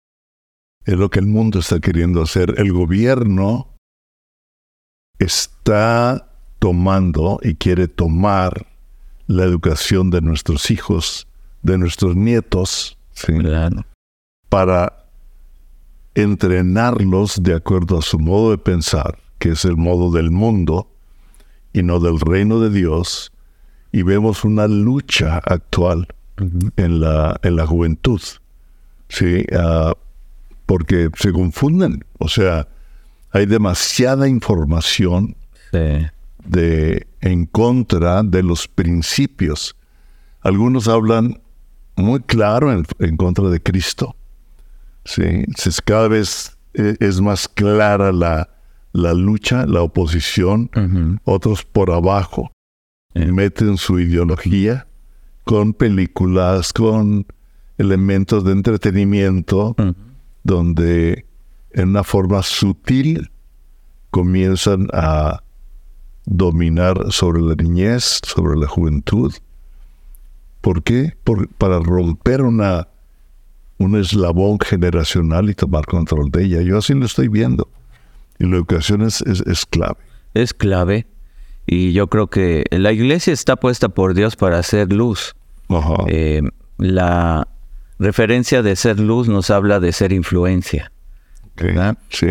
Es 0.84 0.94
lo 0.94 1.10
que 1.10 1.18
el 1.18 1.26
mundo 1.26 1.58
está 1.58 1.80
queriendo 1.80 2.22
hacer. 2.22 2.54
El 2.58 2.72
gobierno 2.72 3.68
está 5.18 6.28
tomando 6.60 7.40
y 7.42 7.56
quiere 7.56 7.88
tomar 7.88 8.71
la 9.26 9.44
educación 9.44 10.10
de 10.10 10.20
nuestros 10.20 10.70
hijos, 10.70 11.26
de 11.62 11.78
nuestros 11.78 12.16
nietos, 12.16 12.98
para 14.48 15.06
entrenarlos 16.14 17.42
de 17.42 17.54
acuerdo 17.54 17.98
a 17.98 18.02
su 18.02 18.18
modo 18.18 18.50
de 18.50 18.58
pensar, 18.58 19.18
que 19.38 19.50
es 19.50 19.64
el 19.64 19.76
modo 19.76 20.10
del 20.10 20.30
mundo 20.30 20.88
y 21.72 21.82
no 21.82 22.00
del 22.00 22.20
reino 22.20 22.60
de 22.60 22.70
Dios, 22.70 23.32
y 23.92 24.02
vemos 24.02 24.44
una 24.44 24.66
lucha 24.66 25.38
actual 25.38 26.08
en, 26.76 27.00
la, 27.00 27.38
en 27.42 27.56
la 27.56 27.66
juventud, 27.66 28.20
¿sí? 29.08 29.44
Ah, 29.54 29.94
porque 30.66 31.10
se 31.16 31.32
confunden, 31.32 32.04
o 32.18 32.28
sea, 32.28 32.68
hay 33.30 33.46
demasiada 33.46 34.28
información 34.28 35.36
de, 36.44 37.06
en 37.20 37.46
contra 37.46 38.22
de 38.22 38.42
los 38.42 38.68
principios. 38.68 39.76
Algunos 40.40 40.88
hablan 40.88 41.40
muy 41.96 42.20
claro 42.20 42.72
en, 42.72 43.16
contra 43.16 43.48
de 43.48 43.62
Cristo. 43.62 44.16
Sí, 45.04 45.44
cada 45.84 46.08
vez 46.08 46.56
e, 46.74 46.96
es 47.00 47.20
más 47.20 47.48
clara 47.48 48.12
la, 48.12 48.50
la 48.92 49.14
lucha, 49.14 49.66
la 49.66 49.82
oposición. 49.82 50.70
Otros 51.24 51.64
por 51.64 51.90
abajo 51.90 52.50
meten 53.14 53.76
su 53.76 54.00
ideología 54.00 54.86
con 55.44 55.74
películas, 55.74 56.72
con 56.72 57.26
elementos 57.78 58.44
de 58.44 58.52
entretenimiento, 58.52 59.74
donde 60.42 61.26
en 61.72 61.88
una 61.90 62.04
forma 62.04 62.42
sutil 62.42 63.30
comienzan 64.10 64.88
a 64.92 65.42
dominar 66.24 67.10
sobre 67.10 67.42
la 67.42 67.54
niñez, 67.54 68.20
sobre 68.24 68.58
la 68.58 68.66
juventud. 68.66 69.32
¿Por 70.60 70.82
qué? 70.82 71.16
para 71.58 71.80
romper 71.80 72.42
una, 72.42 72.88
un 73.78 73.96
eslabón 73.98 74.58
generacional 74.60 75.50
y 75.50 75.54
tomar 75.54 75.86
control 75.86 76.30
de 76.30 76.44
ella. 76.44 76.62
Yo 76.62 76.78
así 76.78 76.94
lo 76.94 77.04
estoy 77.04 77.28
viendo. 77.28 77.68
Y 78.38 78.46
la 78.46 78.56
educación 78.56 79.02
es, 79.02 79.20
es, 79.22 79.66
clave. 79.66 79.98
Es 80.34 80.54
clave. 80.54 81.06
Y 81.66 81.92
yo 81.92 82.08
creo 82.08 82.28
que 82.28 82.64
la 82.70 82.92
iglesia 82.92 83.32
está 83.32 83.56
puesta 83.56 83.88
por 83.88 84.14
Dios 84.14 84.36
para 84.36 84.58
hacer 84.58 84.92
luz. 84.92 85.34
Eh, 86.08 86.42
la 86.78 87.48
referencia 87.98 88.62
de 88.62 88.76
ser 88.76 88.98
luz 88.98 89.28
nos 89.28 89.50
habla 89.50 89.80
de 89.80 89.92
ser 89.92 90.12
influencia. 90.12 90.92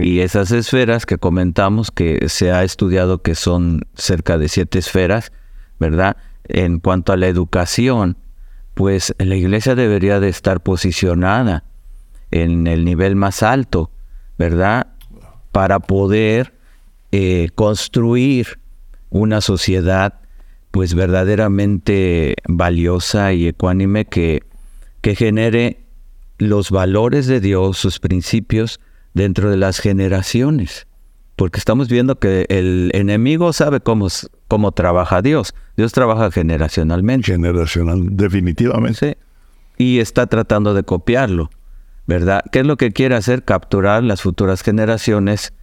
Y 0.01 0.19
esas 0.21 0.51
esferas 0.51 1.05
que 1.05 1.17
comentamos, 1.17 1.91
que 1.91 2.27
se 2.27 2.51
ha 2.51 2.63
estudiado 2.63 3.21
que 3.21 3.35
son 3.35 3.81
cerca 3.93 4.37
de 4.37 4.49
siete 4.49 4.79
esferas, 4.79 5.31
¿verdad? 5.79 6.17
En 6.45 6.79
cuanto 6.79 7.13
a 7.13 7.17
la 7.17 7.27
educación, 7.27 8.17
pues 8.73 9.13
la 9.19 9.35
iglesia 9.35 9.75
debería 9.75 10.19
de 10.19 10.29
estar 10.29 10.61
posicionada 10.61 11.63
en 12.31 12.67
el 12.67 12.85
nivel 12.85 13.15
más 13.15 13.43
alto, 13.43 13.91
¿verdad? 14.37 14.87
Para 15.51 15.79
poder 15.79 16.53
eh, 17.11 17.49
construir 17.55 18.59
una 19.09 19.41
sociedad 19.41 20.15
pues 20.71 20.93
verdaderamente 20.93 22.35
valiosa 22.47 23.33
y 23.33 23.47
ecuánime 23.47 24.05
que, 24.05 24.41
que 25.01 25.15
genere 25.15 25.81
los 26.37 26.71
valores 26.71 27.27
de 27.27 27.41
Dios, 27.41 27.77
sus 27.77 27.99
principios, 27.99 28.79
dentro 29.13 29.49
de 29.49 29.57
las 29.57 29.79
generaciones. 29.79 30.87
Porque 31.35 31.59
estamos 31.59 31.89
viendo 31.89 32.19
que 32.19 32.45
el 32.49 32.91
enemigo 32.93 33.51
sabe 33.53 33.79
cómo, 33.79 34.07
cómo 34.47 34.71
trabaja 34.73 35.21
Dios. 35.21 35.55
Dios 35.75 35.91
trabaja 35.91 36.29
generacionalmente. 36.31 37.31
Generacional, 37.31 38.01
definitivamente. 38.11 39.17
Y 39.77 39.99
está 39.99 40.27
tratando 40.27 40.73
de 40.73 40.83
copiarlo, 40.83 41.49
¿verdad? 42.05 42.43
¿Qué 42.51 42.59
es 42.59 42.65
lo 42.65 42.77
que 42.77 42.91
quiere 42.91 43.15
hacer? 43.15 43.43
Capturar 43.43 44.03
las 44.03 44.21
futuras 44.21 44.61
generaciones 44.61 45.53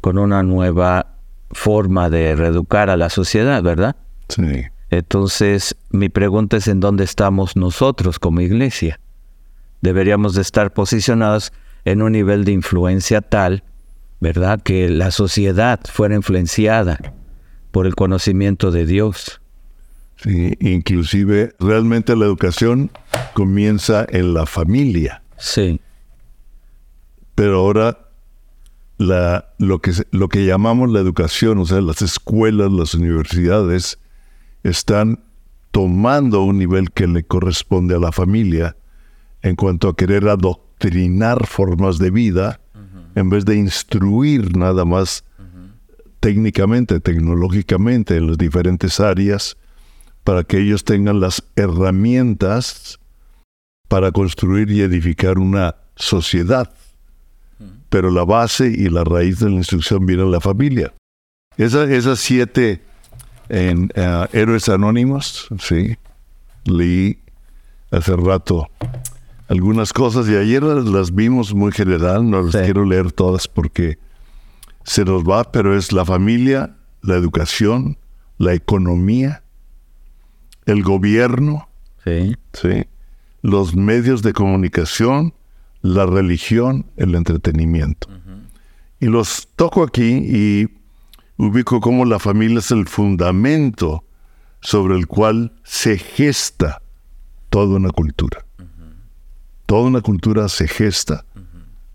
con 0.00 0.18
una 0.18 0.42
nueva 0.42 1.16
forma 1.50 2.10
de 2.10 2.36
reeducar 2.36 2.90
a 2.90 2.96
la 2.96 3.10
sociedad, 3.10 3.62
¿verdad? 3.62 3.96
Sí. 4.28 4.64
Entonces, 4.90 5.76
mi 5.90 6.08
pregunta 6.08 6.56
es 6.58 6.68
en 6.68 6.78
dónde 6.78 7.02
estamos 7.02 7.56
nosotros 7.56 8.18
como 8.18 8.40
iglesia. 8.40 9.00
Deberíamos 9.80 10.34
de 10.34 10.42
estar 10.42 10.72
posicionados 10.72 11.52
en 11.84 12.02
un 12.02 12.12
nivel 12.12 12.44
de 12.44 12.52
influencia 12.52 13.20
tal, 13.20 13.62
¿verdad? 14.20 14.62
Que 14.62 14.88
la 14.88 15.10
sociedad 15.10 15.80
fuera 15.84 16.14
influenciada 16.14 16.98
por 17.70 17.86
el 17.86 17.94
conocimiento 17.94 18.70
de 18.70 18.86
Dios. 18.86 19.40
Sí, 20.16 20.54
inclusive 20.60 21.54
realmente 21.58 22.16
la 22.16 22.24
educación 22.24 22.90
comienza 23.34 24.06
en 24.08 24.32
la 24.32 24.46
familia. 24.46 25.22
Sí. 25.36 25.80
Pero 27.34 27.58
ahora 27.58 27.98
la, 28.96 29.52
lo, 29.58 29.80
que, 29.80 29.92
lo 30.12 30.28
que 30.28 30.46
llamamos 30.46 30.90
la 30.90 31.00
educación, 31.00 31.58
o 31.58 31.66
sea, 31.66 31.80
las 31.80 32.00
escuelas, 32.00 32.72
las 32.72 32.94
universidades, 32.94 33.98
están 34.62 35.20
tomando 35.72 36.42
un 36.42 36.58
nivel 36.58 36.92
que 36.92 37.08
le 37.08 37.24
corresponde 37.24 37.96
a 37.96 37.98
la 37.98 38.12
familia 38.12 38.76
en 39.42 39.56
cuanto 39.56 39.88
a 39.88 39.96
querer 39.96 40.28
adoptar 40.28 40.73
trinar 40.90 41.46
formas 41.46 41.96
de 41.96 42.10
vida 42.10 42.60
en 43.14 43.30
vez 43.30 43.46
de 43.46 43.56
instruir 43.56 44.54
nada 44.54 44.84
más 44.84 45.24
técnicamente, 46.20 47.00
tecnológicamente 47.00 48.18
en 48.18 48.26
las 48.26 48.36
diferentes 48.36 49.00
áreas 49.00 49.56
para 50.24 50.44
que 50.44 50.58
ellos 50.58 50.84
tengan 50.84 51.20
las 51.20 51.42
herramientas 51.56 53.00
para 53.88 54.12
construir 54.12 54.70
y 54.70 54.82
edificar 54.82 55.38
una 55.38 55.76
sociedad. 55.96 56.70
Pero 57.88 58.10
la 58.10 58.24
base 58.24 58.66
y 58.66 58.90
la 58.90 59.04
raíz 59.04 59.38
de 59.38 59.48
la 59.48 59.56
instrucción 59.56 60.04
viene 60.04 60.24
en 60.24 60.32
la 60.32 60.40
familia. 60.40 60.92
esas 61.56 62.18
siete 62.18 62.82
en, 63.48 63.90
eh, 63.94 64.26
héroes 64.32 64.68
anónimos, 64.68 65.48
sí, 65.60 65.96
leí 66.64 67.20
hace 67.90 68.16
rato 68.16 68.68
algunas 69.48 69.92
cosas 69.92 70.28
y 70.28 70.36
ayer 70.36 70.62
las 70.62 71.14
vimos 71.14 71.54
muy 71.54 71.72
general, 71.72 72.28
no 72.28 72.42
las 72.42 72.54
quiero 72.54 72.84
leer 72.84 73.12
todas 73.12 73.48
porque 73.48 73.98
se 74.84 75.04
nos 75.04 75.24
va, 75.24 75.50
pero 75.52 75.76
es 75.76 75.92
la 75.92 76.04
familia, 76.04 76.76
la 77.02 77.14
educación, 77.14 77.98
la 78.38 78.54
economía, 78.54 79.42
el 80.66 80.82
gobierno, 80.82 81.68
sí. 82.04 82.36
¿sí? 82.52 82.84
los 83.42 83.74
medios 83.74 84.22
de 84.22 84.32
comunicación, 84.32 85.34
la 85.82 86.06
religión, 86.06 86.86
el 86.96 87.14
entretenimiento. 87.14 88.08
Y 89.00 89.06
los 89.06 89.48
toco 89.54 89.82
aquí 89.82 90.22
y 90.24 90.68
ubico 91.36 91.80
cómo 91.80 92.06
la 92.06 92.18
familia 92.18 92.60
es 92.60 92.70
el 92.70 92.88
fundamento 92.88 94.04
sobre 94.62 94.96
el 94.96 95.06
cual 95.06 95.52
se 95.62 95.98
gesta 95.98 96.80
toda 97.50 97.76
una 97.76 97.90
cultura 97.90 98.46
toda 99.66 99.82
una 99.82 100.00
cultura 100.00 100.48
se 100.48 100.68
gesta 100.68 101.24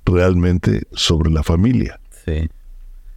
realmente 0.06 0.84
sobre 0.94 1.30
la 1.30 1.44
familia. 1.44 2.00
Sí. 2.26 2.50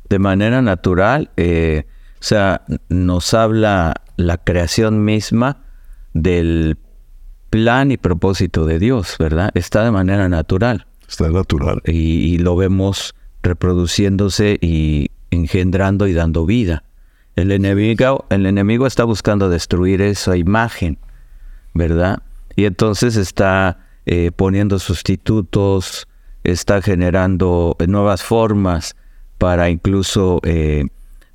De 0.09 0.19
manera 0.19 0.63
natural, 0.63 1.31
eh, 1.37 1.85
o 2.21 2.25
sea, 2.25 2.63
nos 2.89 3.35
habla 3.35 3.95
la 4.17 4.39
creación 4.39 5.05
misma 5.05 5.65
del 6.13 6.79
plan 7.51 7.91
y 7.91 7.97
propósito 7.97 8.65
de 8.67 8.79
Dios, 8.79 9.17
¿verdad? 9.19 9.51
Está 9.55 9.85
de 9.85 9.91
manera 9.91 10.29
natural. 10.29 10.87
Está 11.09 11.29
natural. 11.29 11.83
Y, 11.85 12.39
lo 12.39 12.57
vemos 12.57 13.15
reproduciéndose 13.43 14.59
y 14.61 15.11
engendrando 15.31 16.07
y 16.07 16.13
dando 16.13 16.47
vida. 16.47 16.85
El 17.37 17.53
enemigo, 17.53 18.27
el 18.31 18.47
enemigo 18.47 18.87
está 18.87 19.05
buscando 19.05 19.49
destruir 19.49 20.01
esa 20.01 20.37
imagen, 20.37 20.99
¿verdad? 21.75 22.23
Y 22.57 22.67
entonces 22.67 23.17
está 23.17 23.82
eh, 24.07 24.31
poniendo 24.35 24.79
sustitutos, 24.79 26.09
está 26.45 26.83
generando 26.83 27.77
nuevas 27.87 28.23
formas 28.23 28.97
para 29.39 29.71
incluso 29.71 30.41
eh, 30.45 30.87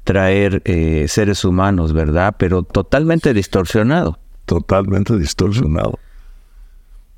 traer 0.04 0.62
eh, 0.66 1.06
seres 1.08 1.44
humanos, 1.44 1.94
¿verdad? 1.94 2.36
Pero 2.40 2.64
totalmente 2.64 3.34
distorsionado. 3.34 4.20
Totalmente 4.46 5.18
distorsionado. 5.18 6.00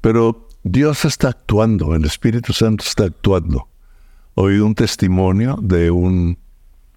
Pero 0.02 0.48
Dios 0.64 1.06
está 1.06 1.30
actuando, 1.30 1.94
el 1.94 2.06
Espíritu 2.06 2.54
Santo 2.54 2.84
está 2.86 3.06
actuando. 3.06 3.68
Oí 4.36 4.60
un 4.60 4.74
testimonio 4.74 5.58
de 5.62 5.92
un 5.92 6.38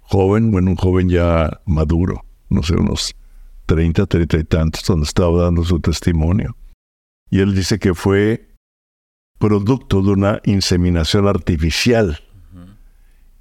joven, 0.00 0.50
bueno, 0.50 0.70
un 0.70 0.76
joven 0.76 1.08
ya 1.08 1.60
maduro, 1.66 2.24
no 2.48 2.62
sé, 2.62 2.74
unos 2.74 3.14
30, 3.66 4.06
30 4.06 4.38
y 4.38 4.44
tantos, 4.44 4.84
donde 4.84 5.04
estaba 5.04 5.42
dando 5.42 5.64
su 5.64 5.80
testimonio. 5.80 6.56
Y 7.32 7.40
él 7.40 7.54
dice 7.54 7.78
que 7.78 7.94
fue 7.94 8.46
producto 9.38 10.02
de 10.02 10.10
una 10.10 10.40
inseminación 10.44 11.26
artificial. 11.26 12.20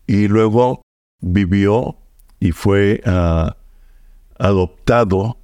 Y 0.08 0.30
luego 0.30 0.82
vivió 1.20 1.98
y 2.40 2.54
fue 2.54 3.02
ah, 3.06 3.58
adoptado 4.40 5.38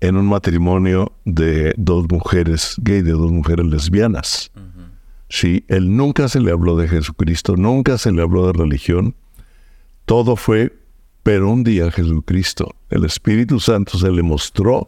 en 0.00 0.18
un 0.18 0.26
matrimonio 0.26 1.12
de 1.24 1.72
dos 1.78 2.04
mujeres 2.10 2.76
gay, 2.82 3.00
de 3.00 3.12
dos 3.12 3.32
mujeres 3.32 3.64
lesbianas. 3.64 4.50
Sí, 5.30 5.64
él 5.68 5.96
nunca 5.96 6.28
se 6.28 6.40
le 6.40 6.52
habló 6.52 6.76
de 6.76 6.88
Jesucristo, 6.88 7.56
nunca 7.56 7.96
se 7.96 8.12
le 8.12 8.20
habló 8.20 8.46
de 8.46 8.52
religión. 8.52 9.16
Todo 10.04 10.36
fue, 10.36 10.78
pero 11.22 11.48
un 11.48 11.64
día 11.64 11.90
Jesucristo, 11.90 12.76
el 12.90 13.06
Espíritu 13.06 13.60
Santo 13.60 13.96
se 13.96 14.10
le 14.10 14.22
mostró, 14.22 14.86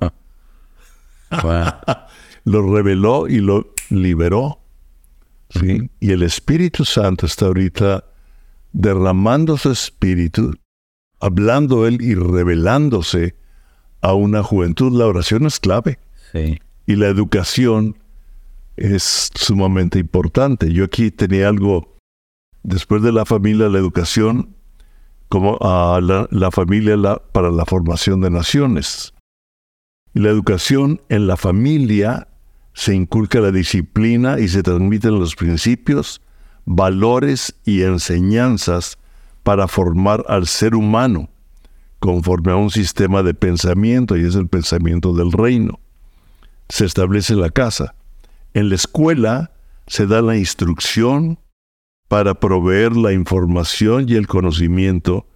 lo 2.47 2.63
reveló 2.73 3.29
y 3.29 3.41
lo 3.41 3.75
liberó. 3.91 4.61
¿sí? 5.51 5.91
Y 6.01 6.13
el 6.13 6.23
Espíritu 6.23 6.85
Santo 6.85 7.27
está 7.27 7.47
ahorita 7.47 8.05
derramando 8.73 9.57
su 9.57 9.71
espíritu, 9.71 10.55
hablando 11.21 11.87
él 11.87 12.01
y 12.01 12.15
revelándose 12.15 13.35
a 14.01 14.15
una 14.15 14.43
juventud. 14.43 14.97
La 14.97 15.07
oración 15.07 15.47
es 15.47 15.59
clave. 15.59 15.99
Y 16.33 16.97
la 16.97 17.09
educación 17.09 17.97
es 18.77 19.31
sumamente 19.35 19.99
importante. 19.99 20.73
Yo 20.73 20.85
aquí 20.85 21.11
tenía 21.11 21.49
algo, 21.49 21.97
después 22.63 23.03
de 23.03 23.11
la 23.11 23.25
familia, 23.25 23.69
la 23.69 23.79
educación, 23.79 24.55
como 25.29 25.59
a 25.63 26.01
la, 26.01 26.51
familia 26.53 26.97
para 27.33 27.51
la 27.51 27.65
formación 27.65 28.21
de 28.21 28.31
naciones. 28.31 29.15
Y 30.15 30.21
la 30.21 30.29
educación 30.29 31.01
en 31.09 31.27
la 31.27 31.37
familia 31.37 32.29
se 32.77 32.95
inculca 32.95 33.41
la 33.41 33.53
disciplina 33.53 34.39
y 34.39 34.49
se 34.49 34.62
transmiten 34.62 35.19
los 35.19 35.35
principios, 35.35 36.21
valores 36.67 37.57
y 37.65 37.83
enseñanzas 37.83 38.99
para 39.43 39.67
formar 39.67 40.23
al 40.29 40.47
ser 40.47 40.75
humano 40.75 41.31
conforme 42.01 42.53
a 42.53 42.57
un 42.57 42.71
sistema 42.71 43.23
de 43.23 43.33
pensamiento 43.33 44.15
y 44.15 44.27
es 44.27 44.35
el 44.35 44.49
pensamiento 44.49 45.15
del 45.15 45.33
reino. 45.33 45.81
Se 46.69 46.85
establece 46.85 47.35
la 47.35 47.49
casa. 47.49 47.95
En 48.53 48.69
la 48.69 48.75
escuela 48.75 49.53
se 49.87 50.07
da 50.07 50.21
la 50.21 50.37
instrucción 50.37 51.39
para 52.09 52.35
proveer 52.35 52.95
la 52.95 53.15
información 53.15 54.05
y 54.07 54.17
el 54.17 54.27
conocimiento 54.27 55.27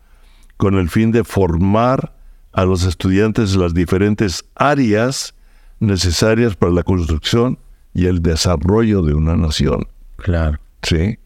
con 0.59 0.75
el 0.75 0.91
fin 0.91 1.11
de 1.11 1.25
formar 1.25 2.15
a 2.53 2.67
los 2.67 2.85
estudiantes 2.85 3.57
las 3.57 3.73
diferentes 3.73 4.45
áreas 4.57 5.35
necesarias 5.81 6.55
para 6.57 6.73
la 6.73 6.83
construcción 6.83 7.59
y 7.93 8.07
el 8.07 8.23
desarrollo 8.23 9.03
de 9.03 9.15
una 9.15 9.37
nación. 9.37 9.89
Claro. 10.17 10.59
Sí. 10.83 11.19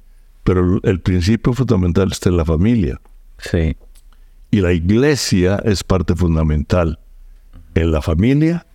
Pero 0.45 0.81
el 0.83 1.01
principio 1.01 1.53
fundamental 1.53 2.11
está 2.13 2.31
en 2.31 2.37
la 2.37 2.45
familia. 2.45 3.01
Sí. 3.39 3.77
Y 4.51 4.61
la 4.61 4.73
iglesia 4.73 5.61
es 5.65 5.83
parte 5.83 6.15
fundamental 6.15 6.99
en 7.75 7.91
la 7.91 8.01
familia 8.01 8.67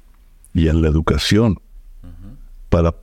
y 0.54 0.68
en 0.68 0.82
la 0.82 0.90
educación 0.90 1.60
para 2.70 2.96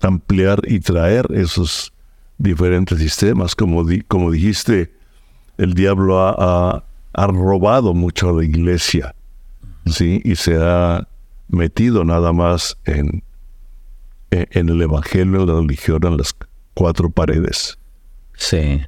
ampliar 0.00 0.60
y 0.64 0.80
traer 0.80 1.26
esos 1.32 1.92
diferentes 2.38 2.98
sistemas. 2.98 3.54
Como, 3.54 3.84
como 4.06 4.30
dijiste, 4.30 4.92
el 5.58 5.74
diablo 5.74 6.20
ha, 6.20 6.84
robado 7.14 7.94
mucho 7.94 8.28
a 8.28 8.32
la 8.32 8.44
iglesia, 8.44 9.12
¿sí? 9.86 10.22
Y 10.24 10.36
se 10.36 10.56
ha 10.56 11.08
metido 11.48 12.04
nada 12.04 12.32
más 12.32 12.76
en, 12.84 13.22
en, 14.30 14.68
el 14.68 14.82
evangelio, 14.82 15.46
la 15.46 15.54
religión, 15.54 16.04
en 16.04 16.16
las 16.16 16.34
cuatro 16.74 17.10
paredes. 17.10 17.78
Sí. 18.34 18.80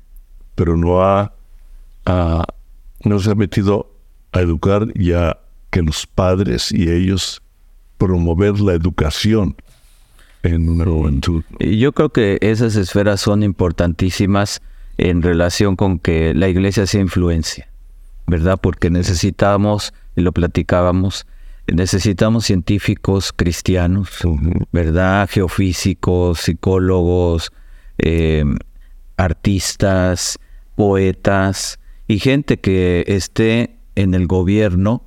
Pero 0.54 0.76
no 0.76 1.02
ha 1.02 1.34
nos 3.04 3.28
ha 3.28 3.34
metido 3.34 3.94
a 4.32 4.40
educar 4.40 4.86
y 4.94 5.12
a 5.12 5.38
que 5.70 5.82
los 5.82 6.06
padres 6.06 6.72
y 6.72 6.90
ellos 6.90 7.42
promover 7.98 8.58
la 8.60 8.72
educación 8.72 9.56
en 10.42 10.68
una 10.68 10.84
juventud. 10.84 11.44
Yo 11.58 11.92
creo 11.92 12.08
que 12.10 12.38
esas 12.40 12.76
esferas 12.76 13.20
son 13.20 13.42
importantísimas 13.42 14.62
en 14.98 15.22
relación 15.22 15.76
con 15.76 15.98
que 15.98 16.34
la 16.34 16.48
iglesia 16.48 16.86
sea 16.86 17.00
influencia, 17.00 17.68
¿verdad? 18.26 18.58
Porque 18.60 18.90
necesitamos, 18.90 19.92
y 20.16 20.22
lo 20.22 20.32
platicábamos, 20.32 21.26
necesitamos 21.74 22.44
científicos 22.46 23.32
cristianos, 23.34 24.10
¿verdad? 24.72 25.28
Geofísicos, 25.30 26.40
psicólogos, 26.40 27.52
eh, 27.98 28.44
artistas, 29.16 30.38
poetas, 30.76 31.78
y 32.10 32.18
gente 32.18 32.58
que 32.58 33.04
esté 33.06 33.76
en 33.94 34.14
el 34.14 34.26
gobierno, 34.26 35.04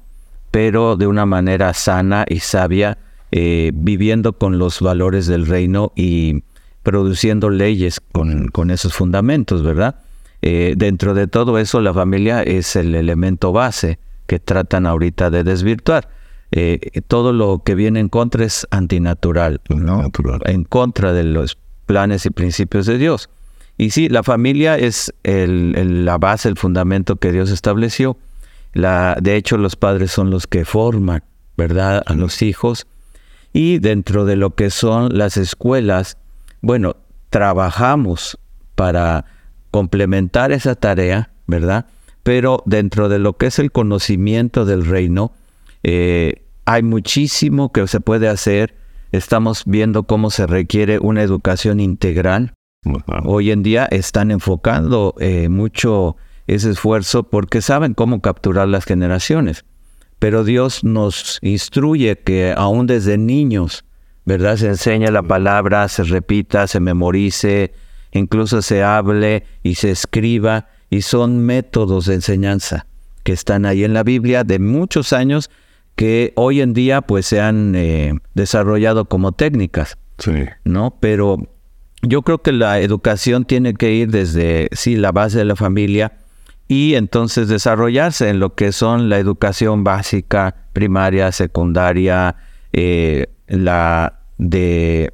pero 0.52 0.96
de 0.96 1.06
una 1.06 1.26
manera 1.26 1.74
sana 1.74 2.26
y 2.30 2.40
sabia, 2.40 2.98
eh, 3.32 3.72
viviendo 3.74 4.38
con 4.38 4.58
los 4.58 4.80
valores 4.80 5.28
del 5.28 5.46
reino 5.46 5.92
y 5.98 6.44
produciendo 6.82 7.50
leyes 7.50 8.00
con, 8.00 8.72
esos 8.72 8.94
fundamentos, 8.94 9.64
¿verdad? 9.64 9.96
Eh, 10.42 10.76
dentro 10.78 11.14
de 11.14 11.28
todo 11.28 11.58
eso, 11.58 11.82
la 11.82 11.94
familia 11.94 12.42
es 12.42 12.76
el 12.78 12.96
elemento 12.96 13.52
base 13.52 14.00
que 14.26 14.40
tratan 14.40 14.86
ahorita 14.86 15.30
de 15.30 15.44
desvirtuar. 15.44 16.08
Eh, 16.56 17.02
todo 17.08 17.34
lo 17.34 17.64
que 17.66 17.74
viene 17.74 18.00
en 18.00 18.10
contra 18.10 18.46
es 18.46 18.68
antinatural, 18.70 19.60
¿no? 19.70 20.04
En 20.46 20.66
contra 20.66 21.12
de 21.12 21.24
los 21.24 21.58
planes 21.88 22.28
y 22.28 22.30
principios 22.30 22.86
de 22.86 23.00
Dios. 23.00 23.32
Y 23.76 23.90
sí, 23.90 24.08
la 24.08 24.22
familia 24.22 24.78
es 24.78 25.12
la 25.24 26.20
base, 26.20 26.50
el 26.50 26.58
fundamento 26.58 27.16
que 27.16 27.32
Dios 27.32 27.50
estableció. 27.50 28.18
La, 28.74 29.18
de 29.20 29.36
hecho, 29.36 29.58
los 29.58 29.76
padres 29.76 30.12
son 30.12 30.30
los 30.30 30.46
que 30.46 30.64
forman, 30.64 31.24
¿verdad?, 31.58 32.04
a 32.06 32.14
los 32.14 32.44
hijos. 32.44 32.86
Y 33.52 33.80
dentro 33.80 34.24
de 34.24 34.36
lo 34.36 34.54
que 34.54 34.70
son 34.70 35.18
las 35.18 35.38
escuelas, 35.38 36.18
bueno, 36.62 36.98
trabajamos 37.32 38.38
para 38.76 39.26
complementar 39.72 40.52
esa 40.52 40.76
tarea, 40.76 41.32
¿verdad? 41.48 41.88
Pero 42.22 42.62
dentro 42.68 43.10
de 43.10 43.18
lo 43.18 43.38
que 43.38 43.48
es 43.48 43.58
el 43.58 43.72
conocimiento 43.72 44.66
del 44.66 44.86
reino, 44.86 45.32
eh, 45.82 46.43
hay 46.66 46.84
muchísimo 46.84 47.72
que 47.72 47.88
se 47.88 48.00
puede 48.00 48.28
hacer. 48.28 48.76
Estamos 49.12 49.64
viendo 49.66 50.04
cómo 50.04 50.30
se 50.30 50.48
requiere 50.48 51.00
una 51.00 51.22
educación 51.22 51.80
integral, 51.80 52.54
Hoy 53.24 53.52
en 53.52 53.64
día 53.64 53.86
están 53.86 54.32
enfocando 54.32 55.16
eh, 55.20 55.48
mucho 55.50 56.18
ese 56.48 56.72
esfuerzo 56.72 57.24
porque 57.24 57.62
saben 57.62 57.94
cómo 57.94 58.22
capturar 58.22 58.68
las 58.68 58.84
generaciones. 58.84 59.64
Pero 60.20 60.44
Dios 60.44 60.84
nos 60.84 61.40
instruye 61.42 62.18
que 62.18 62.54
aún 62.56 62.88
desde 62.88 63.18
niños, 63.18 63.86
¿verdad? 64.26 64.58
Se 64.58 64.68
enseña 64.68 65.12
la 65.12 65.24
palabra, 65.24 65.88
se 65.88 66.04
repita, 66.04 66.68
se 66.68 66.80
memorice, 66.80 67.74
incluso 68.12 68.62
se 68.62 68.84
hable 68.84 69.46
y 69.64 69.76
se 69.76 69.92
escriba, 69.92 70.68
y 70.90 71.02
son 71.02 71.40
métodos 71.40 72.06
de 72.06 72.16
enseñanza 72.16 72.86
que 73.24 73.32
están 73.32 73.66
ahí 73.66 73.84
en 73.84 73.94
la 73.94 74.04
Biblia 74.04 74.44
de 74.44 74.60
muchos 74.60 75.12
años 75.12 75.50
que 76.04 76.34
hoy 76.36 76.60
en 76.60 76.74
día 76.74 77.00
pues 77.00 77.26
se 77.26 77.40
han 77.40 77.76
eh, 77.76 78.14
desarrollado 78.34 79.06
como 79.06 79.32
técnicas. 79.32 79.98
Sí. 80.18 80.34
¿No? 80.66 80.98
Pero 81.00 81.38
yo 82.02 82.24
creo 82.24 82.40
que 82.40 82.52
la 82.52 82.82
educación 82.82 83.46
tiene 83.46 83.74
que 83.74 83.94
ir 83.94 84.12
desde, 84.12 84.68
sí, 84.74 84.98
la 84.98 85.14
base 85.14 85.38
de 85.38 85.46
la 85.46 85.56
familia 85.56 86.18
y 86.68 86.96
entonces 86.96 87.48
desarrollarse 87.48 88.28
en 88.28 88.42
lo 88.42 88.54
que 88.54 88.74
son 88.74 89.08
la 89.08 89.18
educación 89.18 89.86
básica, 89.86 90.68
primaria, 90.74 91.32
secundaria, 91.32 92.36
eh, 92.74 93.28
la 93.48 94.20
de 94.38 95.14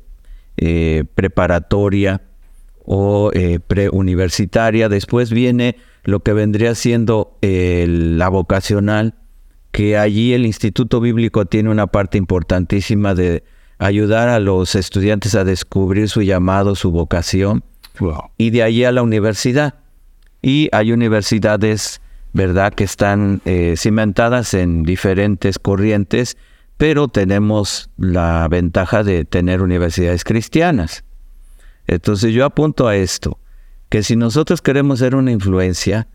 eh, 0.58 1.04
preparatoria 1.14 2.24
o 2.84 3.30
eh, 3.36 3.60
preuniversitaria. 3.60 4.90
Después 4.90 5.30
viene 5.30 5.76
lo 6.04 6.22
que 6.22 6.34
vendría 6.34 6.74
siendo 6.74 7.38
la 7.42 8.28
vocacional, 8.30 9.14
que 9.72 9.98
allí 9.98 10.34
el 10.34 10.46
Instituto 10.46 11.00
Bíblico 11.00 11.46
tiene 11.46 11.70
una 11.70 11.88
parte 11.88 12.18
importantísima 12.18 13.14
de 13.14 13.44
ayudar 13.78 14.28
a 14.28 14.40
los 14.40 14.76
estudiantes 14.76 15.36
a 15.36 15.44
descubrir 15.44 16.10
su 16.10 16.22
llamado, 16.22 16.76
su 16.76 16.92
vocación, 16.92 17.64
y 18.38 18.50
de 18.50 18.64
allí 18.64 18.84
a 18.84 18.92
la 18.92 19.02
universidad. 19.02 19.76
Y 20.42 20.70
hay 20.72 20.92
universidades, 20.92 22.02
¿verdad?, 22.34 22.74
que 22.74 22.84
están 22.84 23.42
eh, 23.46 23.76
cimentadas 23.78 24.54
en 24.54 24.84
diferentes 24.84 25.60
corrientes, 25.60 26.38
pero 26.78 27.10
tenemos 27.10 27.90
la 27.98 28.48
ventaja 28.50 29.04
de 29.04 29.26
tener 29.26 29.62
universidades 29.62 30.24
cristianas. 30.24 31.04
Entonces 31.88 32.34
yo 32.34 32.46
apunto 32.46 32.88
a 32.88 32.96
esto, 32.96 33.40
que 33.90 34.04
si 34.04 34.16
nosotros 34.16 34.62
queremos 34.62 35.00
ser 35.00 35.16
una 35.16 35.32
influencia 35.32 36.08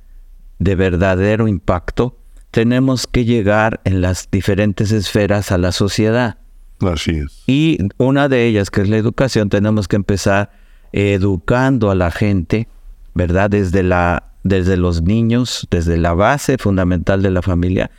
de 0.59 0.75
verdadero 0.75 1.49
impacto, 1.49 2.17
tenemos 2.55 3.09
que 3.09 3.25
llegar 3.25 3.81
en 3.83 4.01
las 4.01 4.29
diferentes 4.31 4.93
esferas 4.93 5.51
a 5.51 5.59
la 5.59 5.73
sociedad. 5.73 6.39
Así 6.79 7.11
es. 7.11 7.43
Y 7.49 7.79
una 7.97 8.29
de 8.29 8.47
ellas, 8.47 8.71
que 8.71 8.81
es 8.81 8.89
la 8.89 8.97
educación, 8.97 9.49
tenemos 9.49 9.89
que 9.89 9.97
empezar 9.97 10.53
educando 10.93 11.91
a 11.91 11.97
la 11.97 12.13
gente, 12.13 12.69
¿verdad? 13.13 13.51
Desde, 13.51 13.83
la, 13.83 14.31
desde 14.45 14.77
los 14.77 15.03
niños, 15.03 15.67
desde 15.69 15.97
la 15.97 16.15
base 16.15 16.57
fundamental 16.57 17.23
de 17.23 17.33
la 17.33 17.43
familia, 17.43 17.91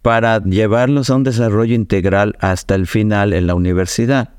para 0.00 0.42
llevarlos 0.42 1.10
a 1.10 1.16
un 1.16 1.24
desarrollo 1.24 1.74
integral 1.74 2.34
hasta 2.40 2.76
el 2.76 2.86
final 2.86 3.34
en 3.34 3.46
la 3.46 3.54
universidad. 3.54 4.30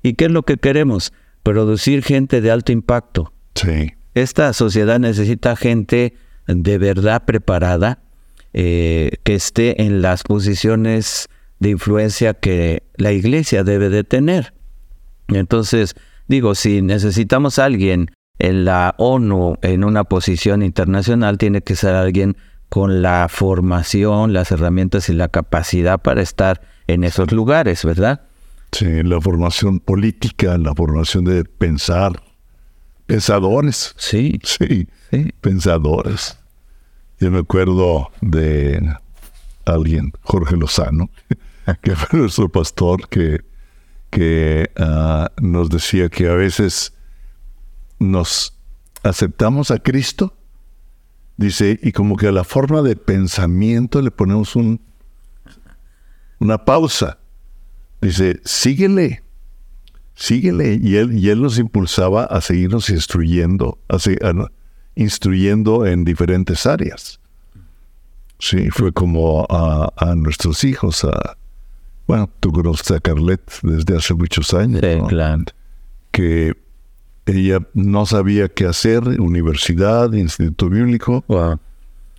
¿Y 0.00 0.12
qué 0.12 0.26
es 0.26 0.30
lo 0.30 0.44
que 0.44 0.58
queremos? 0.58 1.12
Producir 1.42 2.04
gente 2.04 2.40
de 2.40 2.52
alto 2.52 2.70
impacto. 2.70 3.32
Sí. 3.56 3.94
Esta 4.14 4.52
sociedad 4.52 5.00
necesita 5.00 5.56
gente 5.56 6.14
de 6.46 6.78
verdad 6.78 7.24
preparada, 7.24 7.98
eh, 8.60 9.18
que 9.22 9.36
esté 9.36 9.84
en 9.84 10.02
las 10.02 10.24
posiciones 10.24 11.28
de 11.60 11.70
influencia 11.70 12.34
que 12.34 12.82
la 12.96 13.12
iglesia 13.12 13.62
debe 13.62 13.88
de 13.88 14.02
tener. 14.02 14.52
Entonces, 15.28 15.94
digo, 16.26 16.56
si 16.56 16.82
necesitamos 16.82 17.60
a 17.60 17.66
alguien 17.66 18.10
en 18.40 18.64
la 18.64 18.96
ONU 18.98 19.58
en 19.62 19.84
una 19.84 20.02
posición 20.02 20.64
internacional, 20.64 21.38
tiene 21.38 21.62
que 21.62 21.76
ser 21.76 21.94
alguien 21.94 22.36
con 22.68 23.00
la 23.00 23.28
formación, 23.30 24.32
las 24.32 24.50
herramientas 24.50 25.08
y 25.08 25.12
la 25.12 25.28
capacidad 25.28 26.00
para 26.00 26.20
estar 26.20 26.60
en 26.88 27.04
esos 27.04 27.30
lugares, 27.30 27.84
¿verdad? 27.84 28.22
Sí, 28.72 29.04
la 29.04 29.20
formación 29.20 29.78
política, 29.78 30.58
la 30.58 30.74
formación 30.74 31.26
de 31.26 31.44
pensar, 31.44 32.20
pensadores. 33.06 33.94
Sí. 33.98 34.40
Sí, 34.42 34.88
sí. 35.12 35.32
pensadores. 35.42 36.37
Yo 37.20 37.30
me 37.30 37.38
acuerdo 37.38 38.10
de 38.20 38.80
alguien, 39.64 40.12
Jorge 40.22 40.56
Lozano, 40.56 41.10
que 41.82 41.96
fue 41.96 42.20
nuestro 42.20 42.48
pastor, 42.48 43.08
que, 43.08 43.40
que 44.10 44.70
ah, 44.76 45.30
nos 45.40 45.68
decía 45.68 46.08
que 46.08 46.28
a 46.28 46.34
veces 46.34 46.94
nos 47.98 48.56
aceptamos 49.02 49.70
a 49.70 49.78
Cristo, 49.78 50.36
dice, 51.36 51.78
y 51.82 51.92
como 51.92 52.16
que 52.16 52.28
a 52.28 52.32
la 52.32 52.44
forma 52.44 52.82
de 52.82 52.96
pensamiento 52.96 54.00
le 54.00 54.10
ponemos 54.10 54.54
un, 54.54 54.80
una 56.38 56.64
pausa. 56.64 57.18
Dice, 58.00 58.40
síguele, 58.44 59.24
síguele. 60.14 60.78
Y 60.80 60.96
él, 60.96 61.18
y 61.18 61.30
él 61.30 61.42
nos 61.42 61.58
impulsaba 61.58 62.24
a 62.24 62.40
seguirnos 62.40 62.90
instruyendo, 62.90 63.78
a, 63.88 63.98
instruyendo 64.98 65.86
en 65.86 66.04
diferentes 66.04 66.66
áreas. 66.66 67.20
Sí, 68.40 68.68
fue 68.70 68.92
como 68.92 69.46
a, 69.48 69.92
a 69.96 70.14
nuestros 70.16 70.64
hijos, 70.64 71.04
a, 71.04 71.36
bueno, 72.06 72.28
tú 72.40 72.52
conoces 72.52 72.90
a 72.90 73.00
Carlet 73.00 73.40
desde 73.62 73.96
hace 73.96 74.14
muchos 74.14 74.52
años. 74.54 74.80
Que 76.10 76.54
ella 77.26 77.60
no 77.74 78.06
sabía 78.06 78.48
qué 78.48 78.66
hacer, 78.66 79.02
universidad, 79.20 80.12
instituto 80.12 80.68
bíblico. 80.68 81.24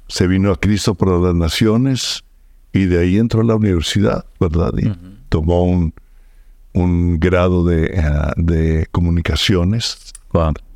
Se 0.07 0.27
vino 0.27 0.51
a 0.51 0.55
Cristo 0.59 0.95
para 0.95 1.19
las 1.19 1.35
naciones 1.35 2.23
y 2.71 2.85
de 2.85 2.99
ahí 2.99 3.17
entró 3.17 3.41
a 3.41 3.43
la 3.43 3.55
universidad, 3.55 4.25
¿verdad? 4.39 4.71
Y 4.77 4.91
tomó 5.27 5.63
un, 5.63 5.93
un 6.73 7.19
grado 7.19 7.65
de, 7.65 8.01
de 8.37 8.87
comunicaciones. 8.91 10.13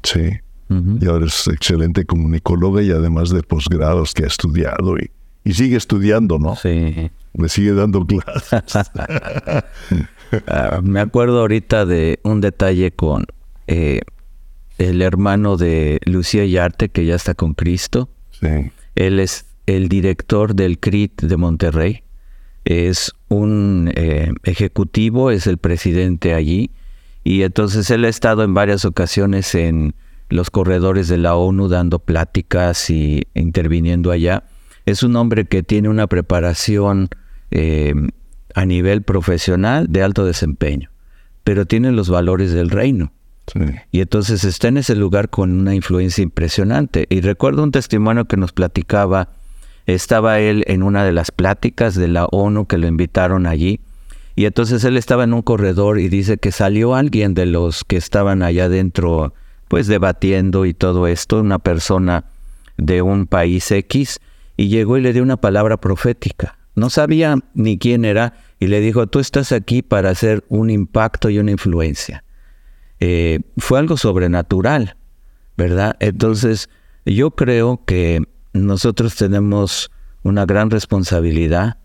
Sí. 0.04 0.40
Y 0.70 1.06
ahora 1.06 1.28
es 1.28 1.48
excelente 1.48 2.06
comunicóloga 2.06 2.82
y 2.82 2.92
además 2.92 3.30
de 3.30 3.44
posgrados 3.44 4.14
que 4.14 4.24
ha 4.24 4.28
estudiado 4.28 4.98
y, 4.98 5.12
y 5.44 5.54
sigue 5.54 5.78
estudiando, 5.78 6.40
¿no? 6.40 6.56
Sí 6.56 7.12
me 7.34 7.50
sigue 7.50 7.74
dando 7.74 8.06
clases. 8.06 8.64
Ah, 10.48 10.80
me 10.82 11.00
acuerdo 11.00 11.42
ahorita 11.42 11.86
de 11.86 12.20
un 12.24 12.42
detalle 12.42 12.92
con 12.92 13.28
eh, 13.68 14.02
el 14.80 15.04
hermano 15.04 15.58
de 15.58 16.00
Lucía 16.06 16.44
Yarte, 16.44 16.90
que 16.90 17.06
ya 17.06 17.14
está 17.14 17.36
con 17.36 17.54
Cristo. 17.54 18.10
Sí. 18.32 18.72
Él 18.96 19.20
es 19.20 19.46
el 19.68 19.90
director 19.90 20.56
del 20.56 20.80
CRIT 20.80 21.22
de 21.22 21.38
Monterrey. 21.38 22.04
Es 22.66 23.12
un 23.28 23.92
eh, 23.94 24.32
ejecutivo, 24.42 25.30
es 25.30 25.46
el 25.46 25.60
presidente 25.60 26.34
allí. 26.34 26.72
Y 27.24 27.44
entonces 27.44 27.92
él 27.92 28.04
ha 28.04 28.10
estado 28.10 28.44
en 28.44 28.56
varias 28.56 28.86
ocasiones 28.86 29.54
en 29.54 29.94
los 30.34 30.50
corredores 30.50 31.08
de 31.08 31.18
la 31.18 31.36
ONU 31.36 31.68
dando 31.68 32.00
pláticas 32.00 32.90
y 32.90 33.24
interviniendo 33.34 34.12
allá. 34.12 34.44
Es 34.86 35.04
un 35.04 35.16
hombre 35.16 35.46
que 35.46 35.64
tiene 35.64 35.90
una 35.90 36.08
preparación 36.08 37.10
eh, 37.52 37.94
a 38.54 38.66
nivel 38.66 39.04
profesional 39.04 39.88
de 39.90 40.04
alto 40.04 40.26
desempeño, 40.26 40.90
pero 41.44 41.66
tiene 41.66 41.92
los 41.92 42.10
valores 42.10 42.52
del 42.52 42.70
reino. 42.70 43.12
Y 43.92 44.00
entonces 44.00 44.44
está 44.46 44.70
en 44.70 44.78
ese 44.78 44.96
lugar 44.96 45.30
con 45.30 45.52
una 45.52 45.76
influencia 45.76 46.24
impresionante. 46.24 47.06
Y 47.10 47.22
recuerdo 47.22 47.62
un 47.62 47.72
testimonio 47.72 48.26
que 48.26 48.38
nos 48.38 48.54
platicaba, 48.54 49.30
estaba 49.86 50.40
él 50.40 50.64
en 50.68 50.82
una 50.82 51.04
de 51.04 51.12
las 51.12 51.32
pláticas 51.32 51.94
de 51.96 52.08
la 52.08 52.26
ONU 52.26 52.66
que 52.68 52.78
lo 52.78 52.88
invitaron 52.88 53.46
allí, 53.46 53.82
y 54.36 54.46
entonces 54.46 54.84
él 54.84 54.98
estaba 54.98 55.26
en 55.26 55.34
un 55.34 55.42
corredor 55.44 56.00
y 56.00 56.10
dice 56.10 56.38
que 56.38 56.52
salió 56.52 56.96
alguien 56.96 57.34
de 57.34 57.46
los 57.46 57.84
que 57.84 57.98
estaban 57.98 58.42
allá 58.42 58.66
adentro, 58.66 59.34
pues 59.68 59.88
debatiendo 59.88 60.66
y 60.66 60.74
todo 60.74 61.08
esto, 61.08 61.40
una 61.40 61.60
persona 61.60 62.26
de 62.78 63.02
un 63.02 63.28
país 63.28 63.72
X, 63.72 64.20
y 64.58 64.68
llegó 64.68 64.98
y 64.98 65.02
le 65.02 65.14
dio 65.14 65.24
una 65.24 65.38
palabra 65.38 65.78
profética. 65.78 66.58
No 66.76 66.90
sabía 66.90 67.38
ni 67.54 67.78
quién 67.78 68.06
era 68.06 68.34
y 68.60 68.68
le 68.68 68.80
dijo, 68.80 69.08
tú 69.08 69.20
estás 69.20 69.52
aquí 69.52 69.82
para 69.82 70.10
hacer 70.10 70.44
un 70.50 70.70
impacto 70.70 71.30
y 71.30 71.40
una 71.40 71.52
influencia. 71.52 72.24
Eh, 73.00 73.42
fue 73.58 73.80
algo 73.80 73.98
sobrenatural, 73.98 74.96
¿verdad? 75.58 75.98
Entonces, 76.00 76.70
yo 77.06 77.32
creo 77.32 77.84
que 77.86 78.22
nosotros 78.54 79.16
tenemos 79.16 79.92
una 80.24 80.46
gran 80.46 80.70
responsabilidad. 80.70 81.78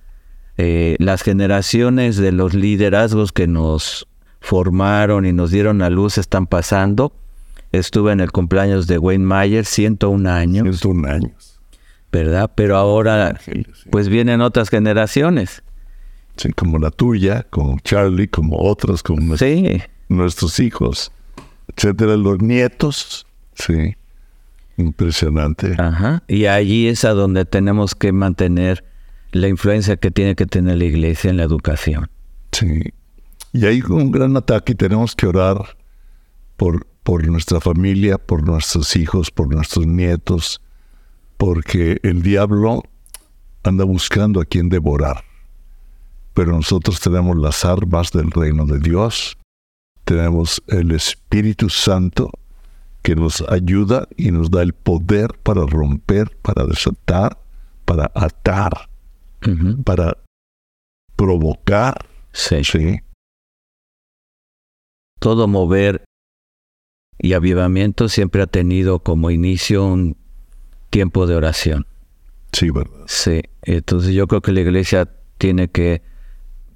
Eh, 0.57 0.97
las 0.99 1.23
generaciones 1.23 2.17
de 2.17 2.33
los 2.33 2.55
liderazgos 2.55 3.33
que 3.33 3.47
nos 3.47 4.07
formaron 4.41 5.27
y 5.27 5.33
nos 5.33 5.51
dieron 5.51 5.83
a 5.83 5.91
luz 5.91 6.19
están 6.19 6.47
pasando. 6.47 7.13
Estuve 7.73 8.13
en 8.13 8.21
el 8.21 8.33
cumpleaños 8.33 8.87
de 8.87 8.99
Wayne 8.99 9.25
Mayer, 9.25 9.65
101 9.65 10.31
años. 10.31 10.63
101 10.81 11.09
años. 11.09 11.59
¿verdad? 12.11 12.51
Pero 12.55 12.77
ahora, 12.77 13.39
pues 13.91 14.09
vienen 14.09 14.41
otras 14.41 14.69
generaciones. 14.69 15.63
Sí, 16.37 16.53
como 16.53 16.79
la 16.79 16.91
tuya, 16.91 17.47
como 17.51 17.79
Charlie, 17.81 18.29
como 18.29 18.59
otros, 18.59 19.03
como 19.03 19.37
nuestros 20.09 20.61
hijos, 20.61 21.13
etcétera, 21.75 22.17
los 22.17 22.41
nietos. 22.41 23.27
Sí, 23.55 23.97
impresionante. 24.77 25.75
Ajá. 25.79 26.23
Y 26.29 26.47
allí 26.47 26.87
es 26.87 27.05
a 27.05 27.11
donde 27.11 27.45
tenemos 27.45 27.95
que 27.95 28.13
mantener 28.13 28.85
la 29.33 29.49
influencia 29.49 29.97
que 29.97 30.11
tiene 30.11 30.37
que 30.37 30.47
tener 30.47 30.79
la 30.79 30.85
iglesia 30.85 31.31
en 31.31 31.37
la 31.37 31.43
educación. 31.43 32.09
Sí. 32.53 32.83
Y 33.53 33.67
hay 33.67 33.83
un 33.83 34.11
gran 34.13 34.37
ataque 34.37 34.73
y 34.73 34.77
tenemos 34.77 35.17
que 35.17 35.27
orar 35.27 35.77
por, 36.57 36.87
por 37.09 37.27
nuestra 37.27 37.59
familia, 37.59 38.19
por 38.19 38.47
nuestros 38.47 38.95
hijos, 38.95 39.31
por 39.31 39.49
nuestros 39.49 39.87
nietos, 39.87 40.61
porque 41.39 41.99
el 42.03 42.21
diablo 42.21 42.83
anda 43.63 43.85
buscando 43.85 44.43
a 44.43 44.45
quien 44.45 44.69
devorar. 44.69 45.25
Pero 46.35 46.53
nosotros 46.53 47.01
tenemos 47.01 47.35
las 47.39 47.65
armas 47.65 48.13
del 48.13 48.31
reino 48.31 48.67
de 48.67 48.79
Dios, 48.79 49.39
tenemos 50.05 50.63
el 50.67 50.91
Espíritu 50.91 51.71
Santo 51.71 52.31
que 53.01 53.17
nos 53.17 53.41
ayuda 53.49 54.07
y 54.19 54.31
nos 54.31 54.51
da 54.51 54.61
el 54.61 54.75
poder 54.75 55.31
para 55.43 55.65
romper, 55.65 56.37
para 56.43 56.67
desatar, 56.67 57.39
para 57.87 58.13
atar, 58.15 58.91
para 59.83 60.15
provocar. 61.17 62.07
sí. 62.33 63.01
todo 65.19 65.49
mover 65.49 66.05
y 67.19 67.33
avivamiento 67.33 68.09
siempre 68.09 68.43
ha 68.43 68.47
tenido 68.47 69.01
como 69.01 69.31
inicio 69.31 69.85
un 69.85 70.17
tiempo 70.91 71.27
de 71.27 71.35
oración. 71.37 71.87
Sí, 72.53 72.71
¿verdad? 72.71 73.05
Sí, 73.07 73.43
entonces 73.63 74.15
yo 74.15 74.27
creo 74.27 74.41
que 74.41 74.53
la 74.53 74.61
iglesia 74.61 75.09
tiene 75.37 75.69
que, 75.69 76.03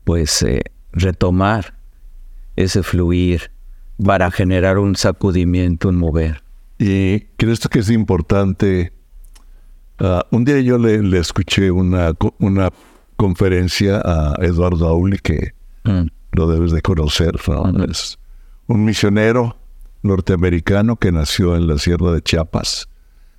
pues, 0.05 0.42
eh, 0.42 0.62
retomar 0.92 1.74
ese 2.57 2.83
fluir 2.83 3.50
para 4.05 4.31
generar 4.31 4.78
un 4.78 4.96
sacudimiento, 4.96 5.88
un 5.88 5.96
mover. 5.96 6.42
Y 6.78 7.20
creo 7.37 7.55
que 7.70 7.78
es 7.78 7.90
importante. 7.90 8.92
Ah, 9.98 10.26
un 10.31 10.44
día 10.44 10.61
yo 10.61 10.78
le, 10.78 11.18
escuché 11.18 11.70
una, 11.70 12.12
una 12.38 12.70
conferencia 13.16 14.02
a 14.05 14.35
Eduardo 14.40 14.88
Auli, 14.88 15.18
que 15.18 15.55
mm. 15.85 16.07
lo 16.33 16.48
debes 16.48 16.72
de 16.72 16.83
conocer. 16.83 17.37
Es 17.88 18.18
un 18.66 18.85
misionero 18.85 19.57
norteamericano 20.03 20.97
que 20.97 21.12
nació 21.12 21.57
en 21.57 21.67
la 21.67 21.79
Sierra 21.79 22.12
de 22.12 22.23
Chiapas. 22.23 22.88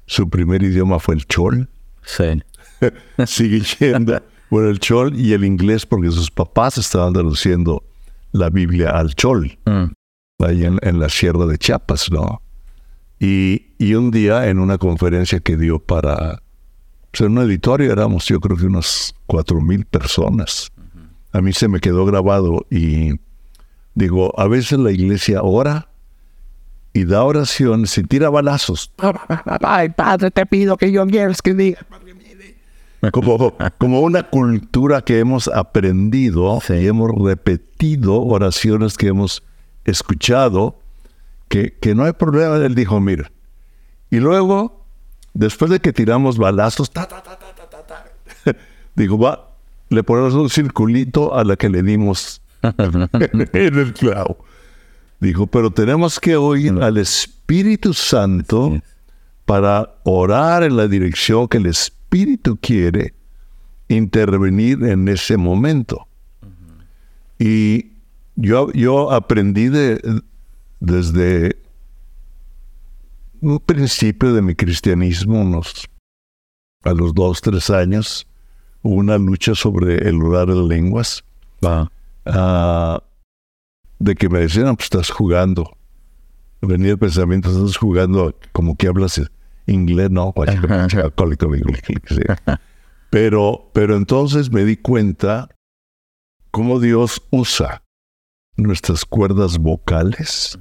Su 0.06 0.30
primer 0.30 0.64
idioma 0.64 1.00
fue 1.00 1.16
el 1.16 1.26
chol. 1.26 1.70
Sí. 2.04 2.42
Sigue 3.26 3.62
yendo 3.80 4.22
por 4.50 4.66
el 4.66 4.80
chol 4.80 5.16
y 5.16 5.34
el 5.34 5.46
inglés 5.46 5.86
porque 5.86 6.12
sus 6.12 6.30
papás 6.30 6.78
estaban 6.78 7.14
traduciendo 7.14 7.84
la 8.32 8.50
Biblia 8.50 8.92
al 8.92 9.16
chol. 9.16 9.58
Mm. 9.66 9.86
Ahí 10.40 10.66
en, 10.66 11.00
la 11.00 11.10
Sierra 11.10 11.46
de 11.46 11.58
Chiapas, 11.58 12.12
¿no? 12.12 12.42
Y, 13.20 13.74
y, 13.78 13.94
un 13.94 14.12
día 14.12 14.50
en 14.50 14.60
una 14.60 14.78
conferencia 14.78 15.40
que 15.40 15.56
dio 15.56 15.80
para... 15.80 16.42
Pues 17.12 17.22
en 17.22 17.38
un 17.38 17.44
editorio 17.46 17.92
éramos 17.92 18.26
yo 18.26 18.40
creo 18.40 18.58
que 18.58 18.66
unas 18.66 19.14
cuatro 19.28 19.62
mil 19.62 19.86
personas. 19.86 20.72
A 21.32 21.42
mí 21.42 21.54
se 21.54 21.68
me 21.68 21.80
quedó 21.80 22.06
grabado 22.06 22.66
y 22.70 23.12
digo, 23.94 24.38
a 24.38 24.48
veces 24.48 24.80
la 24.80 24.92
iglesia 24.92 25.42
ora 25.42 25.93
y 26.94 27.06
da 27.06 27.24
oración, 27.24 27.88
se 27.88 28.04
tira 28.04 28.30
balazos. 28.30 28.92
Ay, 29.62 29.90
Padre, 29.90 30.32
te 30.32 30.46
pido 30.46 30.78
que 30.78 30.92
yo 30.92 31.06
quieras 31.08 31.42
que 31.42 31.54
diga. 31.54 31.86
Como, 33.12 33.58
como 33.80 34.00
una 34.00 34.24
cultura 34.30 35.02
que 35.02 35.20
hemos 35.20 35.50
aprendido 35.50 36.60
y 36.70 36.88
hemos 36.88 37.12
repetido 37.12 38.22
oraciones 38.22 38.96
que 38.96 39.08
hemos 39.08 39.44
escuchado, 39.84 40.80
que, 41.50 41.78
que 41.82 41.96
no 41.96 42.06
hay 42.06 42.14
problema. 42.14 42.56
Él 42.58 42.76
dijo, 42.76 43.02
mira. 43.02 43.30
Y 44.10 44.20
luego, 44.20 44.86
después 45.34 45.72
de 45.72 45.80
que 45.80 45.92
tiramos 45.92 46.38
balazos, 46.38 46.92
ta, 46.92 47.08
ta, 47.08 47.22
ta, 47.22 47.36
digo, 48.96 49.18
va, 49.18 49.50
le 49.90 50.04
ponemos 50.04 50.34
un 50.36 50.50
circulito 50.50 51.36
a 51.36 51.44
la 51.44 51.56
que 51.56 51.70
le 51.70 51.84
dimos 51.84 52.42
en 52.62 53.80
el 53.80 53.94
clavo. 53.94 54.38
Dijo, 55.20 55.48
pero 55.48 55.72
tenemos 55.72 56.20
que 56.20 56.36
oír 56.36 56.74
al 56.82 56.98
Espíritu 56.98 57.94
Santo 57.94 58.82
para 59.46 59.96
orar 60.04 60.64
en 60.64 60.78
la 60.78 60.88
dirección 60.88 61.48
que 61.48 61.58
el 61.58 61.66
Espíritu 61.66 62.58
quiere 62.62 63.14
intervenir 63.88 64.84
en 64.84 65.08
ese 65.08 65.38
momento. 65.38 66.08
Y 67.40 67.92
yo, 68.36 68.72
yo 68.74 69.12
aprendí 69.12 69.70
de, 69.70 70.02
desde 70.80 71.58
un 73.42 73.60
principio 73.60 74.34
de 74.34 74.42
mi 74.42 74.56
cristianismo, 74.56 75.42
unos, 75.42 75.90
a 76.84 76.94
los 76.94 77.14
dos, 77.14 77.42
tres 77.42 77.70
años, 77.70 78.28
una 78.82 79.18
lucha 79.18 79.56
sobre 79.56 80.08
el 80.08 80.22
orar 80.22 80.48
de 80.48 80.64
lenguas. 80.64 81.24
Ah, 82.26 83.02
de 84.04 84.16
que 84.16 84.28
me 84.30 84.40
decían, 84.40 84.76
pues 84.76 84.86
estás 84.86 85.10
jugando. 85.10 85.78
Venía 86.62 86.92
el 86.92 87.00
pensamiento, 87.00 87.50
estás 87.50 87.78
jugando 87.78 88.38
como 88.52 88.76
que 88.76 88.88
hablas 88.88 89.22
inglés, 89.66 90.12
no, 90.12 90.34
pero, 93.10 93.70
pero 93.74 93.96
entonces 93.96 94.52
me 94.52 94.66
di 94.66 94.78
cuenta 94.78 95.50
cómo 96.52 96.80
Dios 96.80 97.22
usa 97.32 97.84
nuestras 98.58 99.06
cuerdas 99.06 99.58
vocales 99.58 100.60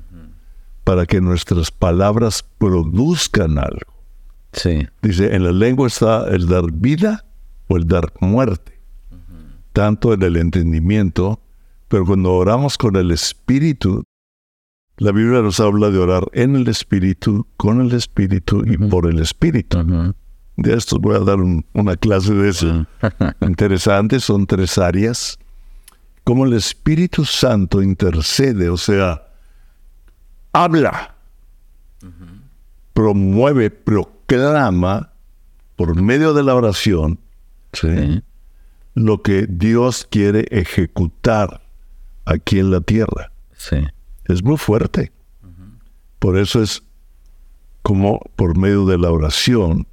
para 0.85 1.07
que 1.07 1.21
nuestras 1.21 1.71
palabras 1.71 2.45
produzcan 2.59 3.59
algo. 3.59 4.05
Sí. 4.53 4.87
Dice, 5.03 5.35
en 5.35 5.45
la 5.45 5.53
lengua 5.53 5.87
está 5.87 6.29
el 6.29 6.47
dar 6.47 6.71
vida 6.73 7.25
o 7.69 7.77
el 7.77 7.87
dar 7.87 8.13
muerte, 8.21 8.81
tanto 9.73 10.13
en 10.13 10.23
el 10.23 10.37
entendimiento 10.37 11.41
pero 11.93 12.07
cuando 12.07 12.33
oramos 12.33 12.79
con 12.79 12.97
el 12.97 13.11
Espíritu, 13.11 14.03
la 14.97 15.13
Biblia 15.13 15.43
nos 15.43 15.61
habla 15.61 15.91
de 15.91 15.99
orar 15.99 16.25
en 16.33 16.57
el 16.57 16.67
Espíritu, 16.69 17.47
con 17.59 17.83
el 17.83 17.93
Espíritu 17.93 18.65
y 18.67 18.79
por 18.79 19.07
el 19.07 19.19
Espíritu. 19.19 20.15
De 20.57 20.73
esto 20.73 20.99
voy 20.99 21.17
a 21.17 21.19
dar 21.19 21.37
una 21.39 21.97
clase 21.97 22.33
de 22.33 22.49
eso. 22.49 22.87
Interesante, 23.43 24.21
son 24.21 24.47
tres 24.47 24.79
áreas. 24.79 25.39
Como 26.25 26.47
el 26.47 26.55
Espíritu 26.55 27.27
Santo 27.27 27.83
intercede, 27.83 28.71
o 28.71 28.79
sea, 28.79 29.27
habla, 30.55 31.15
promueve, 32.95 33.69
proclama 33.69 35.11
por 35.77 36.01
medio 36.01 36.33
de 36.33 36.43
la 36.43 36.55
oración 36.55 37.19
lo 38.95 39.21
que 39.21 39.47
Dios 39.47 40.07
quiere 40.11 40.47
ejecutar 40.51 41.62
aquí 42.25 42.59
en 42.59 42.71
la 42.71 42.81
tierra. 42.81 43.33
Sí. 43.57 43.77
Es 44.27 44.43
muy 44.43 44.57
fuerte. 44.57 45.13
Por 46.19 46.39
eso 46.39 46.63
es 46.63 46.83
como 47.83 48.21
por 48.37 48.57
medio 48.57 48.87
de 48.87 48.97
la 48.97 49.11
oración 49.11 49.87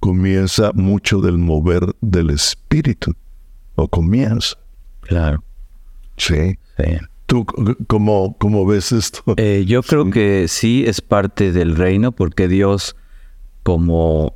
comienza 0.00 0.70
mucho 0.74 1.20
del 1.20 1.38
mover 1.38 1.94
del 2.00 2.30
espíritu. 2.30 3.14
O 3.74 3.88
comienza. 3.88 4.56
Claro. 5.00 5.42
Sí. 6.16 6.58
sí. 6.76 6.98
¿Tú 7.26 7.44
cómo, 7.86 8.36
cómo 8.38 8.64
ves 8.66 8.92
esto? 8.92 9.22
Eh, 9.36 9.64
yo 9.66 9.82
creo 9.82 10.10
que 10.10 10.46
sí 10.48 10.84
es 10.86 11.00
parte 11.00 11.52
del 11.52 11.76
reino 11.76 12.12
porque 12.12 12.48
Dios 12.48 12.96
como 13.62 14.34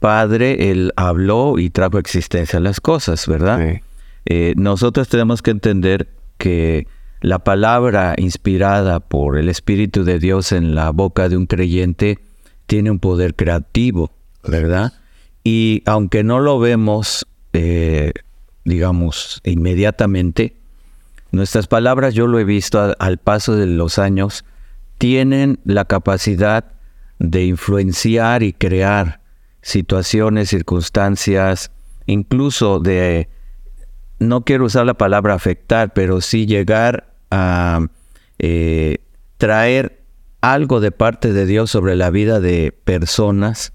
Padre, 0.00 0.70
Él 0.72 0.92
habló 0.96 1.58
y 1.58 1.70
trajo 1.70 1.98
existencia 1.98 2.58
a 2.58 2.62
las 2.62 2.80
cosas, 2.80 3.26
¿verdad? 3.28 3.60
Sí. 3.60 3.80
Eh, 4.24 4.54
nosotros 4.56 5.08
tenemos 5.08 5.42
que 5.42 5.52
entender 5.52 6.08
que 6.42 6.88
la 7.20 7.38
palabra 7.38 8.16
inspirada 8.18 8.98
por 8.98 9.38
el 9.38 9.48
Espíritu 9.48 10.02
de 10.02 10.18
Dios 10.18 10.50
en 10.50 10.74
la 10.74 10.90
boca 10.90 11.28
de 11.28 11.36
un 11.36 11.46
creyente 11.46 12.18
tiene 12.66 12.90
un 12.90 12.98
poder 12.98 13.36
creativo, 13.36 14.10
¿verdad? 14.42 14.92
Y 15.44 15.84
aunque 15.86 16.24
no 16.24 16.40
lo 16.40 16.58
vemos, 16.58 17.28
eh, 17.52 18.10
digamos, 18.64 19.40
inmediatamente, 19.44 20.56
nuestras 21.30 21.68
palabras, 21.68 22.12
yo 22.12 22.26
lo 22.26 22.40
he 22.40 22.44
visto 22.44 22.92
al 22.98 23.18
paso 23.18 23.54
de 23.54 23.66
los 23.66 24.00
años, 24.00 24.44
tienen 24.98 25.60
la 25.64 25.84
capacidad 25.84 26.72
de 27.20 27.44
influenciar 27.44 28.42
y 28.42 28.52
crear 28.52 29.20
situaciones, 29.60 30.48
circunstancias, 30.48 31.70
incluso 32.06 32.80
de 32.80 33.28
no 34.28 34.44
quiero 34.44 34.64
usar 34.64 34.86
la 34.86 34.94
palabra 34.94 35.34
afectar, 35.34 35.92
pero 35.92 36.20
sí 36.20 36.46
llegar 36.46 37.14
a 37.30 37.86
eh, 38.38 38.98
traer 39.38 40.04
algo 40.40 40.80
de 40.80 40.92
parte 40.92 41.32
de 41.32 41.46
Dios 41.46 41.70
sobre 41.70 41.96
la 41.96 42.10
vida 42.10 42.40
de 42.40 42.72
personas 42.72 43.72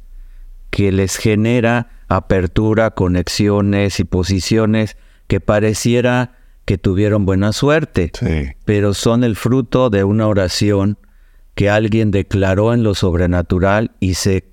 que 0.70 0.92
les 0.92 1.18
genera 1.18 1.90
apertura, 2.08 2.92
conexiones 2.92 4.00
y 4.00 4.04
posiciones 4.04 4.98
que 5.28 5.40
pareciera 5.40 6.34
que 6.66 6.78
tuvieron 6.78 7.26
buena 7.26 7.54
suerte, 7.54 8.12
pero 8.66 8.94
son 8.94 9.24
el 9.24 9.38
fruto 9.38 9.90
de 9.90 10.04
una 10.04 10.28
oración 10.28 10.98
que 11.56 11.70
alguien 11.70 12.12
declaró 12.12 12.74
en 12.74 12.84
lo 12.84 12.94
sobrenatural 12.94 13.92
y 14.02 14.16
se 14.16 14.50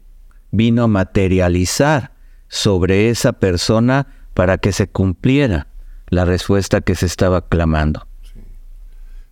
vino 0.52 0.84
a 0.84 0.88
materializar 0.88 2.12
sobre 2.48 3.10
esa 3.10 3.32
persona 3.34 4.06
para 4.32 4.58
que 4.58 4.72
se 4.72 4.86
cumpliera 4.86 5.66
la 6.08 6.24
respuesta 6.24 6.80
que 6.80 6.94
se 6.94 7.06
estaba 7.06 7.48
clamando. 7.48 8.06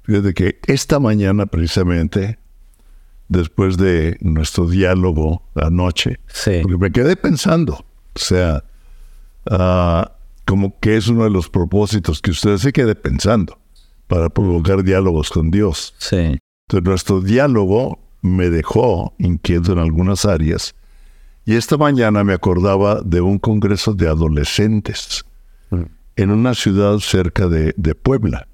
Fíjate 0.03 0.35
que 0.35 0.59
esta 0.67 0.99
mañana 0.99 1.47
precisamente, 1.47 2.39
después 3.29 3.77
de 3.77 4.17
nuestro 4.21 4.67
diálogo 4.69 5.43
anoche, 5.55 6.19
porque 6.63 6.79
me 6.79 6.91
quedé 6.91 7.17
pensando, 7.17 7.85
o 8.15 8.19
sea, 8.19 8.65
ah, 9.47 10.13
como 10.45 10.79
que 10.81 10.97
es 10.97 11.09
uno 11.09 11.25
de 11.25 11.31
los 11.31 11.49
propósitos 11.49 12.21
que 12.21 12.33
usted 12.33 12.57
se 12.57 12.73
quede 12.73 12.95
pensando 12.95 13.59
para 14.09 14.29
provocar 14.29 14.83
diálogos 14.83 15.31
con 15.31 15.51
Dios. 15.51 15.95
Sí. 15.99 16.39
Entonces 16.69 16.89
nuestro 16.89 17.21
diálogo 17.21 18.01
me 18.23 18.51
dejó 18.51 19.15
inquieto 19.19 19.73
en 19.73 19.79
algunas 19.79 20.25
áreas 20.25 20.75
y 21.45 21.55
esta 21.55 21.77
mañana 21.77 22.25
me 22.25 22.35
acordaba 22.35 23.01
de 23.03 23.21
un 23.21 23.39
congreso 23.39 23.95
de 23.95 24.09
adolescentes 24.09 25.25
en 26.17 26.31
una 26.31 26.55
ciudad 26.55 26.99
cerca 26.99 27.49
de, 27.49 27.95
Puebla. 27.95 28.49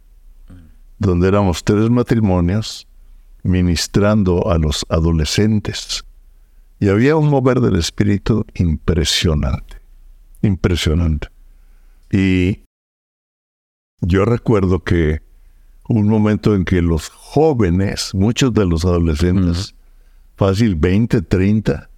donde 0.99 1.29
éramos 1.29 1.63
tres 1.63 1.91
matrimonios 1.91 2.89
ministrando 3.43 4.51
a 4.51 4.59
los 4.59 4.85
adolescentes. 4.89 6.05
Y 6.81 6.89
había 6.89 7.17
un 7.17 7.29
mover 7.29 7.61
del 7.61 7.77
espíritu 7.77 8.45
impresionante, 8.55 9.77
impresionante. 10.43 11.29
Y 12.11 12.63
yo 14.01 14.25
recuerdo 14.25 14.81
que 14.81 15.23
un 15.89 16.09
momento 16.09 16.55
en 16.55 16.65
que 16.65 16.83
los 16.83 17.09
jóvenes, 17.09 18.15
muchos 18.15 18.53
de 18.53 18.67
los 18.67 18.85
adolescentes, 18.85 19.75
fácil 20.37 20.77
20, 20.77 21.23
30, 21.23 21.91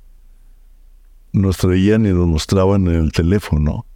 nos 1.33 1.59
traían 1.59 2.07
y 2.07 2.11
nos 2.11 2.27
mostraban 2.27 2.87
en 2.89 2.95
el 2.95 3.13
teléfono 3.13 3.87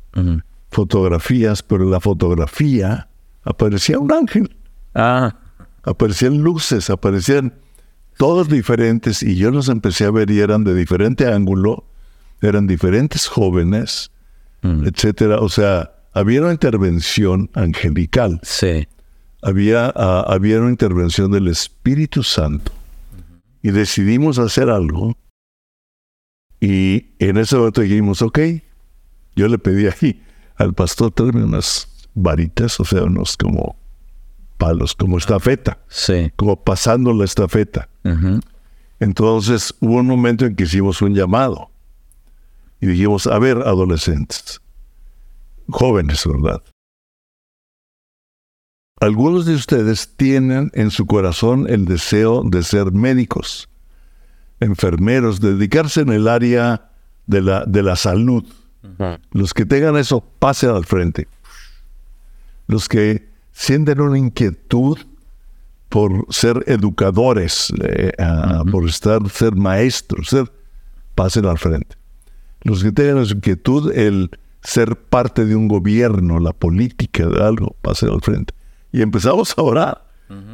fotografías, 0.74 1.62
pero 1.62 1.84
en 1.84 1.90
la 1.90 2.00
fotografía 2.00 3.08
aparecía 3.44 3.98
un 3.98 4.12
ángel. 4.12 4.54
Ah. 4.94 5.36
Aparecían 5.84 6.38
luces, 6.38 6.90
aparecían 6.90 7.54
todos 8.16 8.48
diferentes 8.48 9.22
y 9.22 9.36
yo 9.36 9.50
los 9.50 9.68
empecé 9.68 10.04
a 10.04 10.10
ver 10.10 10.30
y 10.30 10.40
eran 10.40 10.64
de 10.64 10.74
diferente 10.74 11.26
ángulo, 11.26 11.84
eran 12.42 12.66
diferentes 12.66 13.26
jóvenes, 13.26 14.10
etcétera. 14.62 15.40
O 15.40 15.48
sea, 15.48 15.92
había 16.12 16.42
una 16.42 16.52
intervención 16.52 17.50
angelical. 17.54 18.40
Sí. 18.42 18.88
Había, 19.42 19.92
ah, 19.94 20.24
había 20.26 20.60
una 20.60 20.70
intervención 20.70 21.30
del 21.30 21.48
Espíritu 21.48 22.22
Santo. 22.22 22.72
Y 23.62 23.70
decidimos 23.70 24.38
hacer 24.38 24.70
algo. 24.70 25.16
Y 26.60 27.10
en 27.18 27.36
ese 27.36 27.56
momento 27.56 27.82
dijimos, 27.82 28.22
ok, 28.22 28.38
yo 29.36 29.48
le 29.48 29.58
pedí 29.58 29.86
ahí 29.86 30.22
al 30.56 30.74
pastor, 30.74 31.10
tráeme 31.10 31.44
unas 31.44 31.88
varitas, 32.14 32.78
o 32.80 32.84
sea, 32.84 33.04
unos 33.04 33.36
como 33.36 33.76
palos, 34.56 34.94
como 34.94 35.18
estafeta. 35.18 35.78
Sí. 35.88 36.32
Como 36.36 36.62
pasando 36.62 37.12
la 37.12 37.24
estafeta. 37.24 37.88
Entonces 39.00 39.74
hubo 39.80 39.96
un 39.96 40.06
momento 40.06 40.46
en 40.46 40.54
que 40.54 40.64
hicimos 40.64 41.02
un 41.02 41.14
llamado. 41.14 41.70
Y 42.80 42.86
dijimos, 42.86 43.26
a 43.26 43.38
ver, 43.38 43.58
adolescentes, 43.58 44.60
jóvenes, 45.68 46.22
¿verdad? 46.26 46.62
Algunos 49.00 49.44
de 49.46 49.54
ustedes 49.54 50.16
tienen 50.16 50.70
en 50.74 50.90
su 50.90 51.06
corazón 51.06 51.66
el 51.68 51.84
deseo 51.84 52.42
de 52.44 52.62
ser 52.62 52.92
médicos, 52.92 53.68
enfermeros, 54.60 55.40
dedicarse 55.40 56.02
en 56.02 56.10
el 56.10 56.28
área 56.28 56.90
de 57.26 57.42
la, 57.42 57.64
de 57.66 57.82
la 57.82 57.96
salud. 57.96 58.44
Los 59.32 59.54
que 59.54 59.64
tengan 59.64 59.96
eso, 59.96 60.22
pasen 60.38 60.70
al 60.70 60.84
frente. 60.84 61.28
Los 62.66 62.88
que 62.88 63.28
sienten 63.52 64.00
una 64.00 64.18
inquietud 64.18 64.98
por 65.88 66.26
ser 66.30 66.62
educadores, 66.66 67.72
eh, 67.82 68.12
por 68.70 68.88
estar, 68.88 69.28
ser 69.30 69.54
maestros, 69.54 70.28
ser, 70.28 70.50
pasen 71.14 71.46
al 71.46 71.58
frente. 71.58 71.96
Los 72.62 72.82
que 72.82 72.92
tengan 72.92 73.18
esa 73.18 73.34
inquietud, 73.34 73.92
el 73.92 74.30
ser 74.62 74.96
parte 74.96 75.44
de 75.44 75.54
un 75.54 75.68
gobierno, 75.68 76.40
la 76.40 76.52
política 76.52 77.26
de 77.26 77.42
algo, 77.42 77.76
pasen 77.82 78.10
al 78.10 78.22
frente. 78.22 78.54
Y 78.92 79.02
empezamos 79.02 79.56
a 79.56 79.62
orar. 79.62 80.04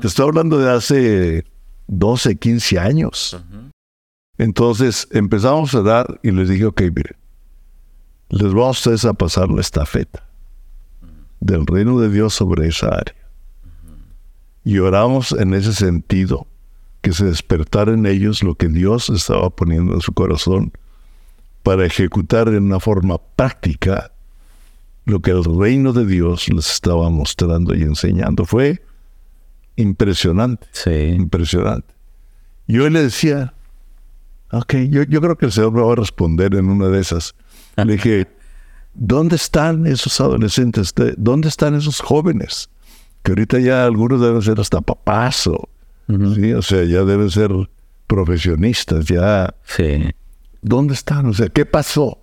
Te 0.01 0.09
estoy 0.09 0.27
hablando 0.27 0.59
de 0.59 0.71
hace 0.71 1.45
12, 1.87 2.37
15 2.37 2.79
años. 2.79 3.39
Entonces 4.37 5.09
empezamos 5.13 5.75
a 5.75 5.81
orar 5.81 6.21
y 6.23 6.33
les 6.33 6.49
dije, 6.49 6.67
ok, 6.67 6.83
miren, 6.95 7.17
les 8.31 8.53
vamos 8.53 8.67
a 8.67 8.71
ustedes 8.71 9.05
a 9.05 9.13
pasar 9.13 9.49
la 9.51 9.61
estafeta 9.61 10.25
del 11.41 11.67
reino 11.67 11.99
de 12.01 12.11
Dios 12.11 12.35
sobre 12.35 12.69
esa 12.69 12.89
área. 12.89 13.17
Y 14.65 14.79
oramos 14.79 15.33
en 15.33 15.55
ese 15.55 15.73
sentido, 15.73 16.47
que 17.01 17.13
se 17.13 17.25
despertara 17.25 17.93
en 17.93 18.07
ellos 18.07 18.43
lo 18.43 18.55
que 18.55 18.69
Dios 18.69 19.09
estaba 19.09 19.51
poniendo 19.51 19.95
en 19.95 20.01
su 20.01 20.13
corazón 20.13 20.73
para 21.63 21.87
ejecutar 21.87 22.49
en 22.49 22.65
una 22.65 22.81
forma 22.81 23.19
práctica 23.37 24.13
lo 25.07 25.21
que 25.21 25.31
el 25.31 25.45
reino 25.45 25.93
de 25.93 26.07
Dios 26.07 26.49
les 26.49 26.71
estaba 26.71 27.09
mostrando 27.11 27.75
y 27.75 27.83
enseñando. 27.83 28.45
Fue 28.45 28.83
impresionante. 29.77 30.67
Sí. 30.73 30.91
Impresionante. 30.91 31.93
Y 32.67 32.79
hoy 32.79 32.91
le 32.91 33.03
decía, 33.03 33.55
ok, 34.53 34.75
yo, 34.91 35.03
yo 35.05 35.21
creo 35.21 35.37
que 35.37 35.47
el 35.47 35.53
Señor 35.53 35.73
me 35.73 35.83
va 35.83 35.93
a 35.93 35.97
responder 35.97 36.55
en 36.55 36.69
una 36.69 36.89
de 36.89 37.01
esas. 37.01 37.35
Le 37.77 37.93
dije, 37.95 38.29
¿dónde 38.95 39.37
están 39.37 39.87
esos 39.87 40.21
adolescentes? 40.21 40.95
¿Dónde 41.17 41.49
están 41.49 41.75
esos 41.75 42.01
jóvenes? 42.01 42.69
Que 43.23 43.33
ahorita 43.33 43.59
ya 43.59 43.85
algunos 43.85 44.21
deben 44.21 44.43
ser 44.43 44.61
hasta 44.61 44.81
papás 44.81 45.47
o, 45.47 45.69
¿sí? 46.35 46.53
o 46.53 46.63
sea, 46.63 46.85
ya 46.85 47.05
deben 47.05 47.31
ser 47.31 47.51
profesionistas, 48.07 49.07
ya. 49.07 49.55
Sí. 49.65 50.11
¿Dónde 50.63 50.95
están? 50.95 51.27
O 51.27 51.35
sea, 51.35 51.49
¿qué 51.49 51.65
pasó? 51.65 52.19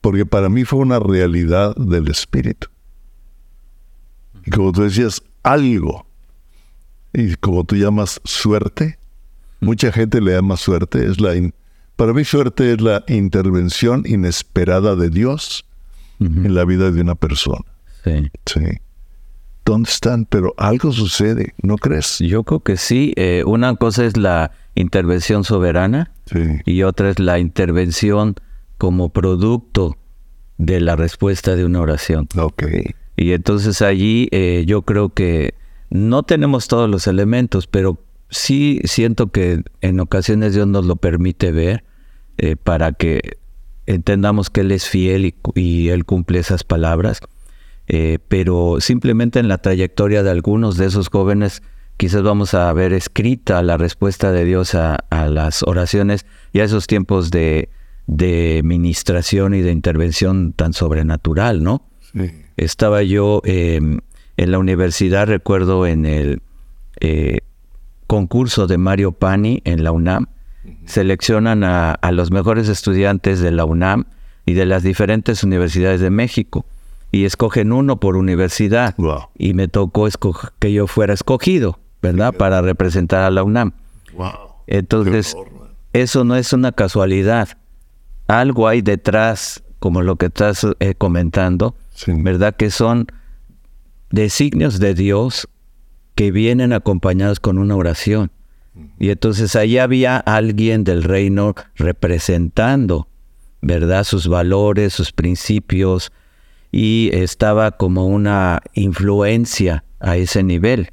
Porque 0.00 0.24
para 0.24 0.48
mí 0.48 0.64
fue 0.64 0.78
una 0.78 0.98
realidad 0.98 1.74
del 1.76 2.08
espíritu. 2.08 2.68
Y 4.44 4.50
como 4.50 4.72
tú 4.72 4.82
decías, 4.82 5.22
algo. 5.42 6.06
Y 7.12 7.34
como 7.36 7.64
tú 7.64 7.76
llamas 7.76 8.20
suerte, 8.24 8.98
mucha 9.60 9.90
gente 9.90 10.20
le 10.20 10.32
llama 10.32 10.56
suerte, 10.56 11.06
es 11.06 11.20
la 11.20 11.34
para 11.96 12.12
mí 12.12 12.24
suerte 12.24 12.72
es 12.72 12.80
la 12.80 13.04
intervención 13.08 14.04
inesperada 14.06 14.96
de 14.96 15.10
Dios 15.10 15.64
en 16.20 16.54
la 16.54 16.64
vida 16.64 16.90
de 16.90 17.00
una 17.00 17.14
persona. 17.14 17.64
Sí. 18.04 18.30
Sí. 18.46 18.60
¿Dónde 19.64 19.90
están? 19.90 20.26
Pero 20.26 20.54
algo 20.58 20.92
sucede, 20.92 21.54
¿no 21.60 21.76
crees? 21.76 22.18
Yo 22.20 22.44
creo 22.44 22.60
que 22.60 22.76
sí. 22.76 23.12
Eh, 23.16 23.42
una 23.44 23.74
cosa 23.74 24.04
es 24.04 24.16
la 24.16 24.52
intervención 24.76 25.42
soberana 25.42 26.12
y 26.64 26.82
otra 26.82 27.10
es 27.10 27.18
la 27.18 27.38
intervención 27.40 28.36
como 28.78 29.08
producto 29.08 29.96
de 30.58 30.80
la 30.80 30.94
respuesta 30.96 31.56
de 31.56 31.64
una 31.64 31.80
oración. 31.80 32.28
Ok. 32.38 32.64
Y 33.16 33.32
entonces 33.32 33.82
allí 33.82 34.28
eh, 34.30 34.64
yo 34.66 34.82
creo 34.82 35.08
que 35.08 35.54
no 35.90 36.22
tenemos 36.22 36.68
todos 36.68 36.88
los 36.88 37.06
elementos, 37.06 37.66
pero 37.66 37.98
sí 38.30 38.80
siento 38.84 39.28
que 39.28 39.62
en 39.80 40.00
ocasiones 40.00 40.54
Dios 40.54 40.66
nos 40.66 40.84
lo 40.84 40.96
permite 40.96 41.52
ver 41.52 41.84
eh, 42.38 42.56
para 42.56 42.92
que 42.92 43.38
entendamos 43.86 44.50
que 44.50 44.62
Él 44.62 44.72
es 44.72 44.88
fiel 44.88 45.34
y, 45.54 45.88
Él 45.88 46.04
cumple 46.04 46.38
esas 46.38 46.64
palabras. 46.64 47.20
Eh, 47.88 48.18
pero 48.28 48.78
simplemente 48.80 49.38
en 49.38 49.48
la 49.48 49.58
trayectoria 49.58 50.24
de 50.24 50.30
algunos 50.30 50.76
de 50.76 50.86
esos 50.86 51.08
jóvenes 51.08 51.62
quizás 51.96 52.22
vamos 52.22 52.52
a 52.52 52.72
ver 52.72 52.92
escrita 52.92 53.62
la 53.62 53.76
respuesta 53.76 54.32
de 54.32 54.44
Dios 54.44 54.74
a, 54.74 54.98
las 55.28 55.62
oraciones 55.62 56.26
y 56.52 56.60
a 56.60 56.64
esos 56.64 56.88
tiempos 56.88 57.30
de, 57.30 57.70
de, 58.08 58.60
ministración 58.64 59.54
y 59.54 59.62
de 59.62 59.70
intervención 59.70 60.52
tan 60.52 60.72
sobrenatural, 60.72 61.62
¿no? 61.62 61.88
Estaba 62.56 63.02
yo 63.02 63.40
em, 63.44 64.00
en 64.36 64.50
la 64.50 64.58
universidad, 64.58 65.26
recuerdo 65.26 65.86
en 65.86 66.06
el 66.06 66.42
concurso 68.06 68.66
de 68.66 68.78
Mario 68.78 69.12
Pani 69.12 69.62
en 69.64 69.84
la 69.84 69.92
UNAM, 69.92 70.26
seleccionan 70.86 71.64
a, 71.64 71.98
los 72.12 72.30
mejores 72.30 72.68
estudiantes 72.68 73.40
de 73.40 73.50
la 73.50 73.64
UNAM 73.64 74.04
y 74.44 74.54
de 74.54 74.66
las 74.66 74.82
diferentes 74.82 75.42
universidades 75.42 76.00
de 76.00 76.10
México 76.10 76.64
y 77.12 77.24
escogen 77.24 77.72
uno 77.72 77.98
por 77.98 78.16
universidad. 78.16 78.94
Y 79.36 79.54
me 79.54 79.68
tocó 79.68 80.08
que 80.58 80.72
yo 80.72 80.86
fuera 80.86 81.14
escogido, 81.14 81.78
¿verdad? 82.02 82.32
Para 82.32 82.62
representar 82.62 83.22
a 83.22 83.30
la 83.30 83.42
UNAM. 83.42 83.72
Entonces, 84.66 85.36
eso 85.92 86.24
no 86.24 86.36
es 86.36 86.52
una 86.52 86.72
casualidad. 86.72 87.48
Algo 88.26 88.68
hay 88.68 88.82
detrás, 88.82 89.62
como 89.78 90.02
lo 90.02 90.16
que 90.16 90.26
estás 90.26 90.66
eh, 90.80 90.94
comentando, 90.94 91.76
¿verdad? 92.06 92.56
Que 92.56 92.70
son 92.70 93.06
designios 94.10 94.78
de 94.78 94.94
Dios 94.94 95.48
que 96.16 96.32
vienen 96.32 96.72
acompañados 96.72 97.38
con 97.38 97.58
una 97.58 97.76
oración. 97.76 98.32
Y 98.98 99.10
entonces 99.10 99.54
ahí 99.54 99.78
había 99.78 100.16
alguien 100.16 100.82
del 100.82 101.02
reino 101.04 101.54
representando, 101.76 103.08
¿verdad? 103.62 104.02
Sus 104.04 104.26
valores, 104.26 104.92
sus 104.92 105.12
principios, 105.12 106.12
y 106.72 107.10
estaba 107.12 107.70
como 107.70 108.06
una 108.06 108.60
influencia 108.74 109.84
a 110.00 110.16
ese 110.16 110.42
nivel, 110.42 110.90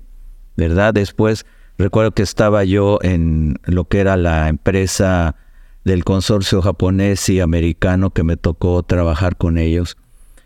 ¿verdad? 0.55 0.93
Después 0.93 1.45
recuerdo 1.77 2.11
que 2.11 2.23
estaba 2.23 2.63
yo 2.63 2.99
en 3.01 3.55
lo 3.63 3.85
que 3.85 3.99
era 3.99 4.17
la 4.17 4.49
empresa 4.49 5.35
del 5.83 6.03
consorcio 6.03 6.61
japonés 6.61 7.27
y 7.29 7.39
americano 7.39 8.11
que 8.11 8.23
me 8.23 8.37
tocó 8.37 8.83
trabajar 8.83 9.35
con 9.35 9.57
ellos 9.57 9.97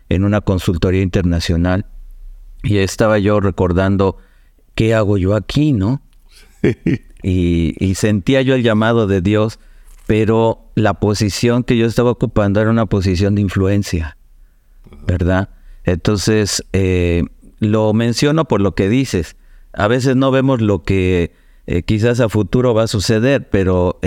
en 0.08 0.24
una 0.24 0.40
consultoría 0.40 1.02
internacional 1.02 1.86
y 2.62 2.78
estaba 2.78 3.18
yo 3.18 3.40
recordando 3.40 4.18
qué 4.78 4.94
hago 4.94 5.18
yo 5.18 5.34
aquí, 5.34 5.72
¿no? 5.72 6.02
y, 7.24 7.94
sentía 7.96 8.42
yo 8.42 8.54
el 8.54 8.62
llamado 8.62 9.08
de 9.08 9.20
Dios, 9.20 9.58
pero 10.06 10.70
la 10.76 10.94
posición 10.94 11.64
que 11.64 11.76
yo 11.76 11.84
estaba 11.84 12.12
ocupando 12.12 12.60
era 12.60 12.70
una 12.70 12.86
posición 12.86 13.34
de 13.34 13.40
influencia, 13.40 14.16
¿verdad? 15.04 15.48
Entonces, 15.82 16.64
eh, 16.72 17.24
lo 17.58 17.92
menciono 17.92 18.44
por 18.44 18.60
lo 18.60 18.76
que 18.76 18.88
dices, 18.88 19.34
A 19.72 19.88
veces 19.88 20.14
no 20.14 20.30
vemos 20.30 20.60
lo 20.60 20.84
que 20.84 21.32
eh, 21.66 21.82
quizás 21.82 22.20
a 22.20 22.28
futuro 22.28 22.72
va 22.72 22.84
a 22.84 22.86
suceder, 22.86 23.50
pero 23.50 23.98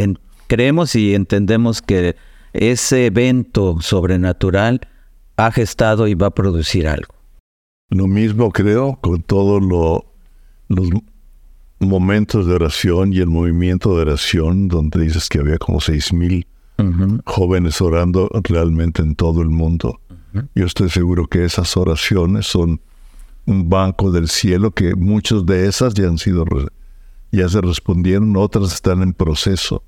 creemos 0.48 0.96
y 0.96 1.16
entendemos 1.16 1.82
que 1.82 2.16
ese 2.54 3.08
evento 3.08 3.82
sobrenatural 3.82 4.88
ha 5.36 5.52
gestado 5.52 6.08
y 6.08 6.14
va 6.14 6.28
a 6.28 6.34
producir 6.34 6.88
algo. 6.88 7.14
Lo 7.90 8.08
mismo 8.08 8.52
creo 8.52 8.98
con 9.02 9.22
todos 9.22 9.62
los 10.76 10.90
momentos 11.80 12.48
de 12.48 12.54
oración 12.54 13.14
y 13.14 13.20
el 13.20 13.28
movimiento 13.28 13.96
de 13.96 14.04
oración, 14.04 14.68
donde 14.68 15.02
dices 15.02 15.30
que 15.30 15.40
había 15.40 15.58
como 15.58 15.80
seis 15.82 16.14
mil 16.14 16.48
jóvenes 17.26 17.80
orando 17.82 18.30
realmente 18.44 19.02
en 19.02 19.16
todo 19.16 19.42
el 19.42 19.50
mundo. 19.50 20.00
Yo 20.56 20.66
estoy 20.66 20.90
seguro 20.90 21.28
que 21.28 21.46
esas 21.46 21.76
oraciones 21.78 22.48
son 22.48 22.82
un 23.46 23.70
banco 23.70 24.12
del 24.12 24.30
cielo, 24.30 24.72
que 24.72 24.96
muchas 24.96 25.46
de 25.46 25.68
esas 25.68 25.94
ya 25.94 26.08
han 26.08 26.18
sido, 26.18 26.46
ya 27.32 27.50
se 27.50 27.62
respondieron, 27.62 28.36
otras 28.38 28.74
están 28.74 29.02
en 29.02 29.14
proceso. 29.14 29.84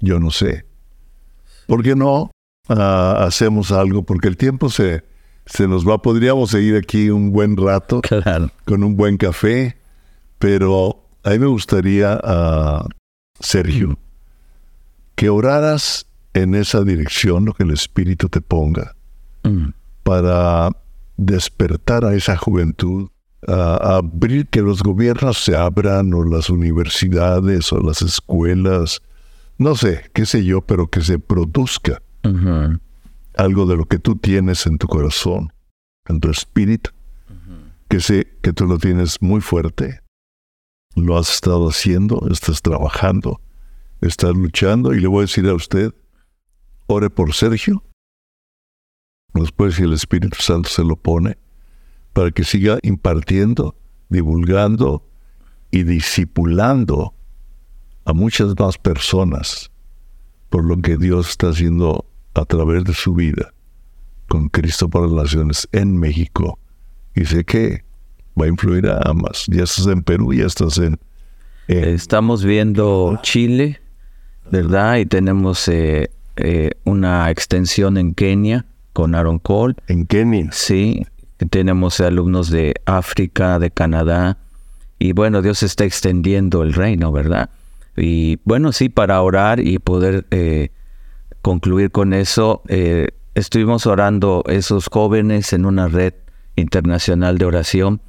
Yo 0.00 0.18
no 0.18 0.30
sé. 0.30 0.66
¿Por 1.66 1.82
qué 1.82 1.94
no 1.94 2.30
ah, 2.68 3.24
hacemos 3.26 3.72
algo? 3.72 4.02
Porque 4.02 4.28
el 4.28 4.36
tiempo 4.36 4.68
se, 4.68 5.04
se 5.46 5.68
nos 5.68 5.88
va. 5.88 6.02
Podríamos 6.02 6.50
seguir 6.50 6.76
aquí 6.76 7.10
un 7.10 7.30
buen 7.30 7.56
rato 7.56 8.02
con 8.64 8.82
un 8.82 8.96
buen 8.96 9.16
café, 9.16 9.76
pero 10.44 11.02
a 11.22 11.30
mí 11.30 11.38
me 11.38 11.46
gustaría, 11.46 12.20
uh, 12.22 12.86
Sergio, 13.40 13.98
que 15.14 15.30
oraras 15.30 16.04
en 16.34 16.54
esa 16.54 16.84
dirección, 16.84 17.46
lo 17.46 17.54
que 17.54 17.62
el 17.62 17.70
Espíritu 17.70 18.28
te 18.28 18.42
ponga, 18.42 18.94
mm. 19.42 19.68
para 20.02 20.68
despertar 21.16 22.04
a 22.04 22.14
esa 22.14 22.36
juventud, 22.36 23.08
a 23.48 23.96
abrir 23.96 24.46
que 24.48 24.60
los 24.60 24.82
gobiernos 24.82 25.42
se 25.42 25.56
abran, 25.56 26.12
o 26.12 26.22
las 26.24 26.50
universidades, 26.50 27.72
o 27.72 27.80
las 27.80 28.02
escuelas, 28.02 29.00
no 29.56 29.74
sé, 29.76 30.10
qué 30.12 30.26
sé 30.26 30.44
yo, 30.44 30.60
pero 30.60 30.88
que 30.88 31.00
se 31.00 31.18
produzca 31.18 32.02
algo 33.34 33.64
de 33.64 33.76
lo 33.78 33.86
que 33.86 33.98
tú 33.98 34.16
tienes 34.16 34.66
en 34.66 34.76
tu 34.76 34.88
corazón, 34.88 35.54
en 36.06 36.20
tu 36.20 36.30
espíritu, 36.30 36.90
que 37.88 38.00
sé 38.00 38.28
que 38.42 38.52
tú 38.52 38.66
lo 38.66 38.76
tienes 38.76 39.22
muy 39.22 39.40
fuerte, 39.40 40.03
lo 40.94 41.18
has 41.18 41.34
estado 41.34 41.68
haciendo, 41.68 42.26
estás 42.30 42.62
trabajando, 42.62 43.40
estás 44.00 44.34
luchando, 44.34 44.94
y 44.94 45.00
le 45.00 45.08
voy 45.08 45.20
a 45.20 45.20
decir 45.22 45.46
a 45.48 45.54
usted, 45.54 45.92
ore 46.86 47.10
por 47.10 47.32
Sergio, 47.34 47.82
después 49.32 49.74
si 49.74 49.82
el 49.82 49.92
Espíritu 49.92 50.40
Santo 50.40 50.68
se 50.68 50.84
lo 50.84 50.96
pone, 50.96 51.36
para 52.12 52.30
que 52.30 52.44
siga 52.44 52.78
impartiendo, 52.82 53.76
divulgando 54.08 55.04
y 55.70 55.82
discipulando 55.82 57.14
a 58.04 58.12
muchas 58.12 58.54
más 58.58 58.78
personas 58.78 59.70
por 60.50 60.64
lo 60.64 60.76
que 60.76 60.96
Dios 60.96 61.30
está 61.30 61.48
haciendo 61.48 62.06
a 62.34 62.44
través 62.44 62.84
de 62.84 62.94
su 62.94 63.14
vida 63.14 63.52
con 64.28 64.48
Cristo 64.48 64.88
para 64.88 65.06
las 65.06 65.14
Naciones 65.14 65.68
en 65.72 65.98
México. 65.98 66.58
Y 67.14 67.24
sé 67.24 67.44
que 67.44 67.84
va 68.40 68.46
a 68.46 68.48
influir 68.48 68.88
a 68.88 69.12
más. 69.14 69.46
Ya 69.48 69.64
estás 69.64 69.86
en 69.86 70.02
Perú, 70.02 70.32
ya 70.32 70.46
estás 70.46 70.78
en... 70.78 70.98
Estamos 71.66 72.44
viendo 72.44 73.18
Chile, 73.22 73.80
¿verdad? 74.50 74.96
Y 74.96 75.06
tenemos 75.06 75.66
eh, 75.68 76.10
eh, 76.36 76.70
una 76.84 77.30
extensión 77.30 77.96
en 77.96 78.14
Kenia 78.14 78.66
con 78.92 79.14
Aaron 79.14 79.38
Cole. 79.38 79.74
¿En 79.88 80.06
Kenia? 80.06 80.50
Sí, 80.52 81.06
tenemos 81.50 82.00
alumnos 82.00 82.50
de 82.50 82.74
África, 82.84 83.58
de 83.58 83.70
Canadá. 83.70 84.36
Y 84.98 85.12
bueno, 85.12 85.42
Dios 85.42 85.62
está 85.62 85.84
extendiendo 85.84 86.62
el 86.62 86.74
reino, 86.74 87.12
¿verdad? 87.12 87.50
Y 87.96 88.38
bueno, 88.44 88.72
sí, 88.72 88.88
para 88.88 89.20
orar 89.22 89.60
y 89.60 89.78
poder 89.78 90.26
eh, 90.30 90.70
concluir 91.42 91.90
con 91.90 92.12
eso, 92.12 92.62
eh, 92.68 93.08
estuvimos 93.34 93.86
orando 93.86 94.44
esos 94.48 94.88
jóvenes 94.90 95.52
en 95.52 95.64
una 95.64 95.88
red 95.88 96.14
internacional 96.56 97.38
de 97.38 97.44
oración. 97.44 98.00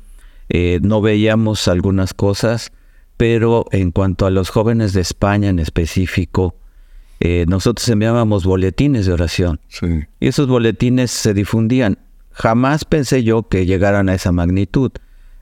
Eh, 0.49 0.79
no 0.81 1.01
veíamos 1.01 1.67
algunas 1.67 2.13
cosas, 2.13 2.71
pero 3.17 3.65
en 3.71 3.91
cuanto 3.91 4.25
a 4.25 4.29
los 4.29 4.49
jóvenes 4.49 4.93
de 4.93 5.01
España 5.01 5.49
en 5.49 5.59
específico, 5.59 6.55
nosotros 7.47 7.89
enviábamos 7.89 8.45
boletines 8.45 9.07
de 9.07 9.13
oración. 9.13 9.59
Y 10.19 10.27
esos 10.27 10.47
boletines 10.47 11.09
se 11.09 11.33
difundían. 11.33 11.97
Jamás 12.31 12.85
pensé 12.85 13.23
yo 13.23 13.47
que 13.47 13.65
llegaran 13.65 14.09
a 14.09 14.13
esa 14.13 14.31
magnitud. 14.31 14.91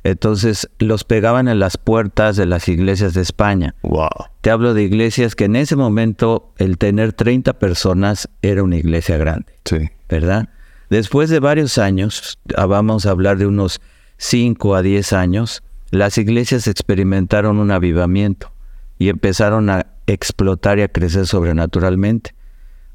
Entonces 0.04 0.70
los 0.80 1.06
pegaban 1.06 1.48
en 1.48 1.60
las 1.60 1.78
puertas 1.78 2.36
de 2.36 2.46
las 2.46 2.68
iglesias 2.68 3.14
de 3.14 3.22
España. 3.22 3.74
Wow. 3.84 4.10
Te 4.42 4.52
hablo 4.52 4.74
de 4.74 4.84
iglesias 4.84 5.36
que 5.36 5.46
en 5.46 5.56
ese 5.56 5.76
momento 5.76 6.54
el 6.58 6.78
tener 6.78 7.14
30 7.14 7.54
personas 7.54 8.30
era 8.42 8.64
una 8.64 8.76
iglesia 8.76 9.18
grande. 9.18 9.54
Sí. 9.64 9.90
¿Verdad? 10.10 10.50
Después 10.90 11.30
de 11.30 11.40
varios 11.40 11.78
años, 11.78 12.38
ah, 12.56 12.66
vamos 12.66 13.06
a 13.06 13.12
hablar 13.12 13.38
de 13.38 13.48
unos 13.48 13.80
5 14.18 14.76
a 14.76 14.82
10 14.82 15.14
años, 15.14 15.64
las 15.92 16.18
iglesias 16.18 16.68
experimentaron 16.68 17.60
un 17.60 17.72
avivamiento 17.72 18.52
y 18.98 19.10
empezaron 19.10 19.70
a 19.70 19.88
explotar 20.08 20.80
y 20.80 20.82
a 20.82 20.88
crecer 20.88 21.28
sobrenaturalmente. 21.28 22.34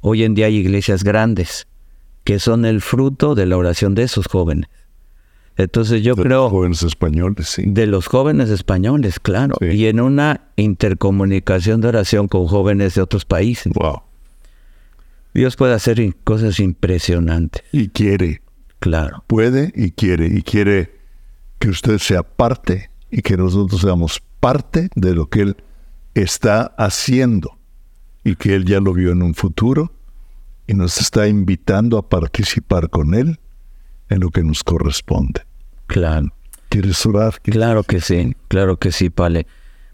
Hoy 0.01 0.25
en 0.25 0.35
día 0.35 0.47
hay 0.47 0.57
iglesias 0.57 1.05
grandes 1.05 1.66
que 2.25 2.39
son 2.39 2.64
el 2.64 2.81
fruto 2.81 3.35
de 3.35 3.47
la 3.47 3.57
oración 3.57 3.95
de 3.95 4.03
esos 4.03 4.27
jóvenes. 4.27 4.69
Entonces 5.57 6.03
yo 6.03 6.14
creo... 6.14 6.25
De 6.25 6.35
los 6.35 6.51
jóvenes 6.51 6.83
españoles, 6.83 7.49
sí. 7.49 7.62
De 7.66 7.87
los 7.87 8.07
jóvenes 8.07 8.51
españoles, 8.51 9.19
claro. 9.19 9.57
Y 9.61 9.87
en 9.87 10.01
una 10.01 10.43
intercomunicación 10.57 11.81
de 11.81 11.89
oración 11.89 12.29
con 12.29 12.47
jóvenes 12.47 12.95
de 12.95 13.03
otros 13.03 13.25
países. 13.25 13.73
Wow. 13.73 14.03
Dios 15.35 15.57
puede 15.57 15.75
hacer 15.75 16.14
cosas 16.25 16.61
impresionantes. 16.61 17.62
Y 17.73 17.89
quiere. 17.89 18.43
Claro. 18.79 19.25
Puede 19.27 19.73
y 19.75 19.93
quiere. 19.93 20.27
Y 20.27 20.43
quiere 20.43 20.97
que 21.59 21.68
usted 21.68 21.98
sea 21.98 22.22
parte 22.22 22.90
y 23.11 23.22
que 23.22 23.36
nosotros 23.36 23.80
seamos 23.80 24.22
parte 24.40 24.88
de 24.94 25.14
lo 25.14 25.28
que 25.28 25.42
Él 25.42 25.56
está 26.14 26.74
haciendo. 26.76 27.59
Y 28.24 28.36
que 28.36 28.54
Él 28.54 28.64
ya 28.64 28.80
lo 28.80 28.92
vio 28.92 29.12
en 29.12 29.22
un 29.22 29.34
futuro 29.34 29.92
y 30.66 30.74
nos 30.74 30.98
está 31.00 31.26
invitando 31.26 31.96
a 31.98 32.09
participar 32.09 32.90
con 32.90 33.14
Él 33.14 33.38
en 34.11 34.20
lo 34.20 34.30
que 34.30 34.42
nos 34.42 34.62
corresponde. 34.62 35.42
Claro. 35.86 36.28
¿Quieres 36.68 37.04
orar? 37.06 37.40
Claro 37.42 37.82
que 37.82 38.00
sí, 38.00 38.36
claro 38.48 38.76
que 38.76 38.92
sí, 38.92 39.09
Pale. 39.09 39.46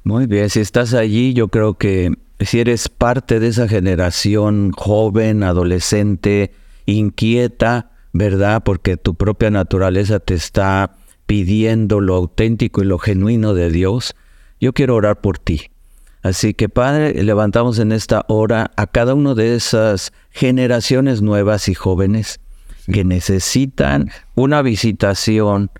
Muy 0.02 0.26
bien, 0.26 0.50
si 0.50 0.60
estás 0.60 0.92
allí, 0.92 1.32
yo 1.32 1.48
creo 1.48 1.74
que 1.74 2.12
si 2.40 2.58
eres 2.58 2.88
parte 2.88 3.38
de 3.38 3.48
esa 3.48 3.68
generación 3.68 4.72
joven, 4.72 5.44
adolescente, 5.44 6.52
inquieta, 6.86 7.92
¿verdad? 8.12 8.62
Porque 8.64 8.96
tu 8.96 9.14
propia 9.14 9.50
naturaleza 9.50 10.18
te 10.18 10.34
está 10.34 10.96
pidiendo 11.26 12.00
lo 12.00 12.14
auténtico 12.14 12.82
y 12.82 12.86
lo 12.86 12.98
genuino 12.98 13.54
de 13.54 13.70
Dios, 13.70 14.14
yo 14.60 14.72
quiero 14.72 14.96
orar 14.96 15.20
por 15.20 15.38
ti. 15.38 15.70
Así 16.22 16.54
que 16.54 16.68
Padre, 16.68 17.22
levantamos 17.22 17.78
en 17.78 17.92
esta 17.92 18.24
hora 18.28 18.70
a 18.76 18.86
cada 18.86 19.14
una 19.14 19.34
de 19.34 19.54
esas 19.54 20.12
generaciones 20.30 21.20
nuevas 21.20 21.68
y 21.68 21.74
jóvenes 21.74 22.40
que 22.90 23.04
necesitan 23.04 24.10
una 24.34 24.62
visitación 24.62 25.70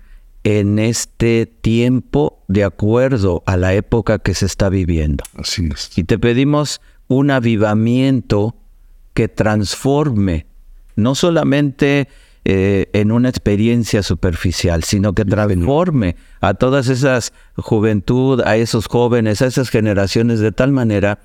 en 0.43 0.77
este 0.77 1.47
tiempo 1.47 2.43
de 2.47 2.63
acuerdo 2.63 3.41
a 3.47 3.57
la 3.57 3.73
época 3.73 4.19
que 4.19 4.35
se 4.35 4.45
está 4.45 4.69
viviendo. 4.69 5.23
Así 5.35 5.67
es. 5.73 5.97
Y 5.97 6.03
te 6.03 6.19
pedimos 6.19 6.79
un 7.07 7.31
avivamiento 7.31 8.55
que 9.15 9.27
transforme 9.27 10.45
no 10.95 11.15
solamente 11.15 12.07
eh, 12.47 12.89
en 12.93 13.11
una 13.11 13.29
experiencia 13.29 14.03
superficial, 14.03 14.83
sino 14.83 15.13
que 15.13 15.25
transforme 15.25 16.15
a 16.41 16.53
todas 16.53 16.89
esas 16.89 17.33
juventud, 17.55 18.41
a 18.41 18.55
esos 18.55 18.85
jóvenes, 18.85 19.41
a 19.41 19.47
esas 19.47 19.69
generaciones 19.69 20.39
de 20.39 20.51
tal 20.51 20.71
manera 20.71 21.19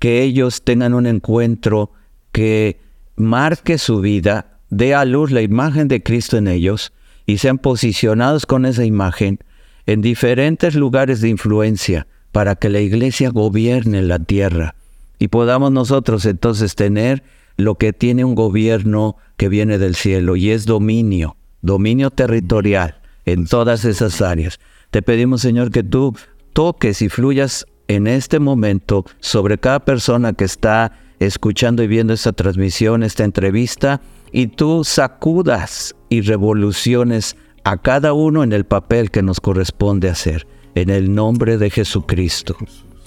que 0.00 0.22
ellos 0.22 0.62
tengan 0.62 0.92
un 0.94 1.06
encuentro 1.06 1.92
que 2.32 2.80
marque 3.14 3.78
su 3.78 4.00
vida 4.00 4.58
dé 4.68 4.94
a 4.94 5.04
luz 5.04 5.30
la 5.30 5.42
imagen 5.42 5.86
de 5.86 6.02
Cristo 6.02 6.36
en 6.36 6.48
ellos 6.48 6.92
y 7.24 7.38
sean 7.38 7.58
posicionados 7.58 8.44
con 8.44 8.66
esa 8.66 8.84
imagen 8.84 9.38
en 9.86 10.02
diferentes 10.02 10.74
lugares 10.74 11.20
de 11.20 11.28
influencia 11.28 12.08
para 12.32 12.56
que 12.56 12.68
la 12.68 12.80
iglesia 12.80 13.30
gobierne 13.30 14.02
la 14.02 14.18
tierra 14.18 14.74
y 15.20 15.28
podamos 15.28 15.70
nosotros 15.70 16.26
entonces 16.26 16.74
tener 16.74 17.22
lo 17.56 17.76
que 17.76 17.92
tiene 17.92 18.24
un 18.24 18.34
gobierno 18.34 19.16
que 19.36 19.48
viene 19.48 19.78
del 19.78 19.94
cielo 19.94 20.36
y 20.36 20.50
es 20.50 20.66
dominio, 20.66 21.36
dominio 21.62 22.10
territorial 22.10 23.00
en 23.24 23.46
todas 23.46 23.84
esas 23.84 24.20
áreas. 24.20 24.60
Te 24.90 25.02
pedimos, 25.02 25.40
Señor, 25.40 25.70
que 25.70 25.82
tú 25.82 26.14
toques 26.52 27.02
y 27.02 27.08
fluyas 27.08 27.66
en 27.88 28.06
este 28.06 28.38
momento 28.38 29.04
sobre 29.20 29.58
cada 29.58 29.80
persona 29.80 30.32
que 30.32 30.44
está 30.44 30.92
escuchando 31.18 31.82
y 31.82 31.86
viendo 31.86 32.12
esta 32.12 32.32
transmisión, 32.32 33.02
esta 33.02 33.24
entrevista, 33.24 34.00
y 34.32 34.48
tú 34.48 34.84
sacudas 34.84 35.94
y 36.08 36.22
revoluciones 36.22 37.36
a 37.64 37.78
cada 37.78 38.12
uno 38.12 38.42
en 38.42 38.52
el 38.52 38.64
papel 38.64 39.10
que 39.10 39.22
nos 39.22 39.40
corresponde 39.40 40.08
hacer. 40.08 40.46
En 40.74 40.90
el 40.90 41.14
nombre 41.14 41.56
de 41.56 41.70
Jesucristo. 41.70 42.56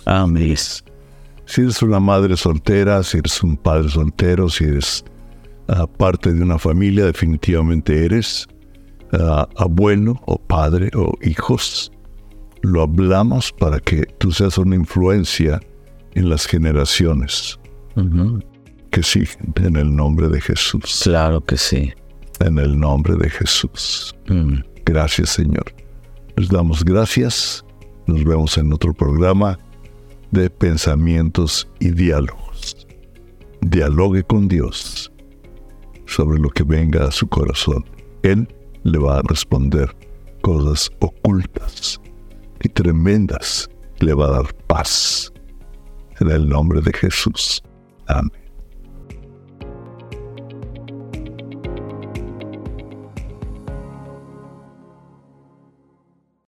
Amén. 0.05 0.55
Si 1.47 1.61
eres 1.61 1.81
una 1.81 2.01
madre 2.01 2.35
soltera, 2.35 3.01
si 3.03 3.19
eres 3.19 3.41
un 3.41 3.55
padre 3.55 3.89
soltero, 3.89 4.49
si 4.49 4.65
eres 4.65 5.05
ah, 5.69 5.87
parte 5.87 6.33
de 6.33 6.43
una 6.43 6.59
familia, 6.59 7.05
definitivamente 7.05 8.05
eres 8.05 8.45
ah, 9.13 9.47
abuelo 9.55 10.21
o 10.25 10.37
padre 10.37 10.91
o 10.93 11.13
hijos. 11.21 11.89
Lo 12.63 12.81
hablamos 12.81 13.53
para 13.53 13.79
que 13.79 14.05
tú 14.17 14.33
seas 14.33 14.57
una 14.57 14.75
influencia 14.75 15.61
en 16.15 16.29
las 16.29 16.45
generaciones 16.45 17.57
que 18.91 19.01
siguen 19.01 19.53
en 19.55 19.77
el 19.77 19.95
nombre 19.95 20.27
de 20.27 20.41
Jesús. 20.41 20.99
Claro 21.03 21.39
que 21.45 21.55
sí. 21.55 21.93
En 22.41 22.57
el 22.59 22.77
nombre 22.77 23.15
de 23.15 23.29
Jesús. 23.29 24.13
Mm. 24.27 24.57
Gracias, 24.85 25.29
Señor. 25.29 25.73
Les 26.35 26.49
damos 26.49 26.83
gracias. 26.83 27.63
Nos 28.05 28.23
vemos 28.25 28.57
en 28.57 28.73
otro 28.73 28.93
programa 28.93 29.57
de 30.31 30.49
pensamientos 30.49 31.67
y 31.79 31.89
diálogos. 31.89 32.87
Dialogue 33.61 34.23
con 34.23 34.47
Dios 34.47 35.11
sobre 36.05 36.39
lo 36.39 36.49
que 36.49 36.63
venga 36.63 37.05
a 37.05 37.11
su 37.11 37.27
corazón. 37.27 37.85
Él 38.23 38.47
le 38.83 38.97
va 38.97 39.19
a 39.19 39.21
responder 39.23 39.95
cosas 40.41 40.89
ocultas 40.99 41.99
y 42.61 42.69
tremendas. 42.69 43.69
Le 43.99 44.13
va 44.13 44.27
a 44.27 44.31
dar 44.31 44.53
paz. 44.67 45.31
En 46.19 46.31
el 46.31 46.47
nombre 46.47 46.81
de 46.81 46.91
Jesús. 46.93 47.61
Amén. 48.07 48.46